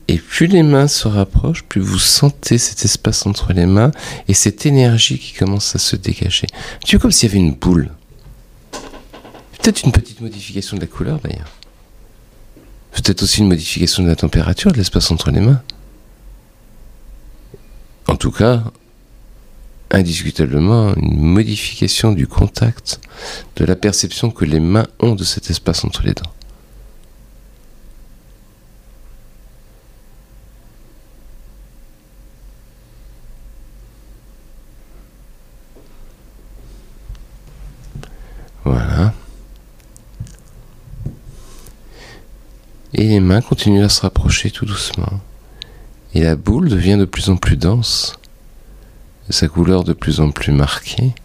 Et 0.10 0.17
plus 0.17 0.48
les 0.48 0.63
mains 0.63 0.88
se 0.88 1.08
rapprochent, 1.08 1.62
plus 1.62 1.82
vous 1.82 2.00
sentez 2.00 2.58
cet 2.58 2.84
espace 2.84 3.28
entre 3.28 3.54
les 3.54 3.67
mains 3.67 3.91
et 4.28 4.34
cette 4.34 4.65
énergie 4.65 5.19
qui 5.19 5.34
commence 5.34 5.76
à 5.76 5.78
se 5.78 5.95
dégager. 5.95 6.48
Peu 6.89 6.98
comme 6.98 7.12
s'il 7.12 7.30
y 7.30 7.32
avait 7.32 7.39
une 7.39 7.54
boule. 7.54 7.91
Peut-être 8.72 9.84
une 9.84 9.91
petite 9.91 10.19
modification 10.19 10.78
de 10.78 10.82
la 10.82 10.88
couleur 10.88 11.19
d'ailleurs. 11.19 11.52
Peut-être 12.91 13.22
aussi 13.22 13.41
une 13.41 13.50
modification 13.50 14.02
de 14.02 14.08
la 14.08 14.15
température 14.15 14.72
de 14.72 14.78
l'espace 14.78 15.12
entre 15.12 15.30
les 15.30 15.41
mains. 15.41 15.62
En 18.08 18.15
tout 18.15 18.32
cas, 18.32 18.63
indiscutablement, 19.91 20.95
une 20.95 21.22
modification 21.22 22.13
du 22.13 22.26
contact, 22.26 23.00
de 23.58 23.63
la 23.63 23.76
perception 23.76 24.32
que 24.32 24.45
les 24.45 24.60
mains 24.60 24.88
ont 25.02 25.13
de 25.13 25.24
cet 25.24 25.52
espace 25.52 25.86
entre 25.86 26.02
les 26.02 26.15
dents. 26.15 26.34
Voilà. 38.69 39.15
Et 42.93 43.08
les 43.08 43.19
mains 43.19 43.41
continuent 43.41 43.84
à 43.84 43.89
se 43.89 44.01
rapprocher 44.01 44.51
tout 44.51 44.67
doucement. 44.67 45.21
Et 46.13 46.21
la 46.21 46.36
boule 46.36 46.69
devient 46.69 46.97
de 46.97 47.05
plus 47.05 47.32
en 47.32 47.38
plus 47.38 47.58
dense, 47.58 48.19
sa 49.32 49.47
couleur 49.47 49.84
de 49.84 49.93
plus 49.93 50.19
en 50.19 50.29
plus 50.29 50.51
marquée. 50.51 51.15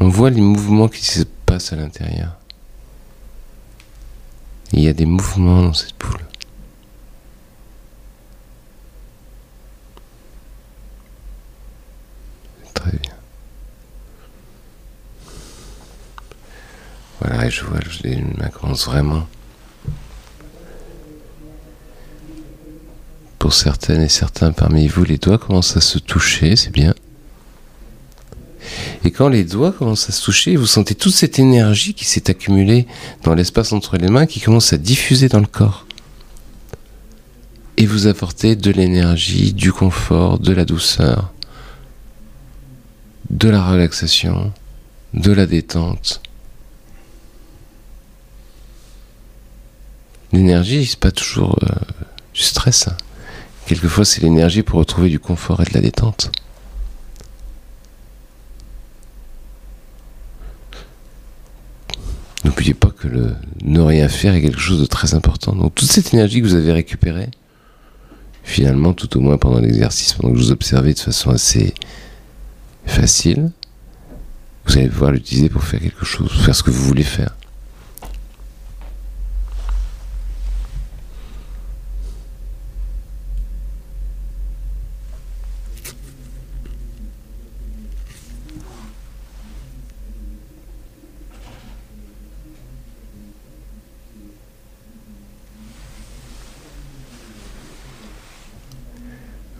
On 0.00 0.08
voit 0.08 0.30
les 0.30 0.40
mouvements 0.40 0.88
qui 0.88 1.04
se 1.04 1.24
passent 1.44 1.74
à 1.74 1.76
l'intérieur. 1.76 2.38
Il 4.72 4.80
y 4.80 4.88
a 4.88 4.94
des 4.94 5.04
mouvements 5.04 5.60
dans 5.64 5.74
cette 5.74 5.98
boule. 5.98 6.20
Très 12.72 12.92
bien. 12.92 13.14
Je 17.54 17.62
vois, 17.62 17.78
les 18.02 18.16
mains 18.16 18.48
commencent 18.48 18.86
vraiment. 18.86 19.28
Pour 23.38 23.54
certaines 23.54 24.02
et 24.02 24.08
certains 24.08 24.50
parmi 24.50 24.88
vous, 24.88 25.04
les 25.04 25.18
doigts 25.18 25.38
commencent 25.38 25.76
à 25.76 25.80
se 25.80 26.00
toucher, 26.00 26.56
c'est 26.56 26.72
bien. 26.72 26.94
Et 29.04 29.12
quand 29.12 29.28
les 29.28 29.44
doigts 29.44 29.70
commencent 29.70 30.08
à 30.08 30.12
se 30.12 30.24
toucher, 30.24 30.56
vous 30.56 30.66
sentez 30.66 30.96
toute 30.96 31.12
cette 31.12 31.38
énergie 31.38 31.94
qui 31.94 32.06
s'est 32.06 32.28
accumulée 32.28 32.88
dans 33.22 33.36
l'espace 33.36 33.72
entre 33.72 33.98
les 33.98 34.08
mains 34.08 34.26
qui 34.26 34.40
commence 34.40 34.72
à 34.72 34.76
diffuser 34.76 35.28
dans 35.28 35.38
le 35.38 35.46
corps. 35.46 35.86
Et 37.76 37.86
vous 37.86 38.08
apportez 38.08 38.56
de 38.56 38.72
l'énergie, 38.72 39.52
du 39.52 39.72
confort, 39.72 40.40
de 40.40 40.52
la 40.52 40.64
douceur, 40.64 41.32
de 43.30 43.48
la 43.48 43.64
relaxation, 43.64 44.52
de 45.12 45.30
la 45.30 45.46
détente. 45.46 46.20
L'énergie, 50.34 50.84
c'est 50.84 50.98
pas 50.98 51.12
toujours 51.12 51.56
euh, 51.62 51.68
du 52.34 52.40
stress. 52.40 52.88
Quelquefois, 53.66 54.04
c'est 54.04 54.20
l'énergie 54.20 54.64
pour 54.64 54.80
retrouver 54.80 55.08
du 55.08 55.20
confort 55.20 55.60
et 55.60 55.64
de 55.64 55.72
la 55.72 55.80
détente. 55.80 56.32
N'oubliez 62.44 62.74
pas 62.74 62.90
que 62.90 63.06
le 63.06 63.36
ne 63.62 63.80
rien 63.80 64.08
faire 64.08 64.34
est 64.34 64.42
quelque 64.42 64.58
chose 64.58 64.80
de 64.80 64.86
très 64.86 65.14
important. 65.14 65.54
Donc 65.54 65.76
toute 65.76 65.88
cette 65.88 66.12
énergie 66.12 66.42
que 66.42 66.46
vous 66.46 66.56
avez 66.56 66.72
récupérée, 66.72 67.30
finalement, 68.42 68.92
tout 68.92 69.16
au 69.16 69.20
moins 69.20 69.38
pendant 69.38 69.60
l'exercice, 69.60 70.14
pendant 70.14 70.34
que 70.34 70.38
vous 70.38 70.50
observez 70.50 70.94
de 70.94 70.98
façon 70.98 71.30
assez 71.30 71.74
facile, 72.86 73.52
vous 74.66 74.78
allez 74.78 74.88
pouvoir 74.88 75.12
l'utiliser 75.12 75.48
pour 75.48 75.62
faire 75.62 75.78
quelque 75.78 76.04
chose, 76.04 76.32
faire 76.44 76.56
ce 76.56 76.64
que 76.64 76.72
vous 76.72 76.82
voulez 76.82 77.04
faire. 77.04 77.36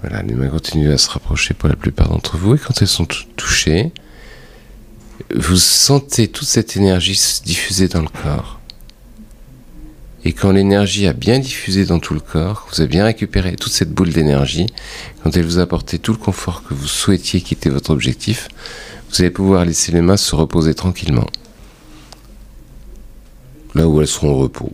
Voilà, 0.07 0.23
les 0.23 0.35
mains 0.35 0.49
continuent 0.49 0.93
à 0.93 0.99
se 0.99 1.09
rapprocher 1.09 1.55
pour 1.55 1.67
la 1.71 1.77
plupart 1.77 2.11
d'entre 2.11 2.37
vous 2.37 2.57
et 2.57 2.59
quand 2.59 2.83
elles 2.83 2.88
sont 2.88 3.07
tou- 3.07 3.25
touchées, 3.37 3.90
vous 5.35 5.57
sentez 5.57 6.29
toute 6.29 6.47
cette 6.47 6.77
énergie 6.77 7.14
se 7.14 7.43
diffuser 7.43 7.88
dans 7.88 8.03
le 8.03 8.09
corps. 8.09 8.61
Et 10.27 10.35
quand 10.35 10.51
l'énergie 10.53 11.07
a 11.07 11.14
bien 11.14 11.38
diffusé 11.38 11.87
dans 11.87 12.01
tout 12.01 12.12
le 12.12 12.21
corps, 12.21 12.67
vous 12.71 12.83
avez 12.83 12.88
bien 12.88 13.05
récupéré 13.07 13.57
toute 13.57 13.73
cette 13.73 13.95
boule 13.95 14.11
d'énergie, 14.11 14.67
quand 15.23 15.35
elle 15.35 15.47
vous 15.47 15.59
a 15.59 15.62
apporté 15.62 15.99
tout 15.99 16.12
le 16.12 16.19
confort 16.19 16.62
que 16.64 16.75
vous 16.75 16.87
souhaitiez 16.87 17.40
qui 17.40 17.55
était 17.55 17.71
votre 17.71 17.88
objectif, 17.90 18.49
vous 19.09 19.23
allez 19.23 19.31
pouvoir 19.31 19.64
laisser 19.64 19.90
les 19.90 20.03
mains 20.03 20.19
se 20.19 20.37
reposer 20.37 20.75
tranquillement. 20.75 21.29
Là 23.75 23.88
où 23.88 24.03
elles 24.03 24.07
seront 24.07 24.33
au 24.33 24.37
repos. 24.37 24.71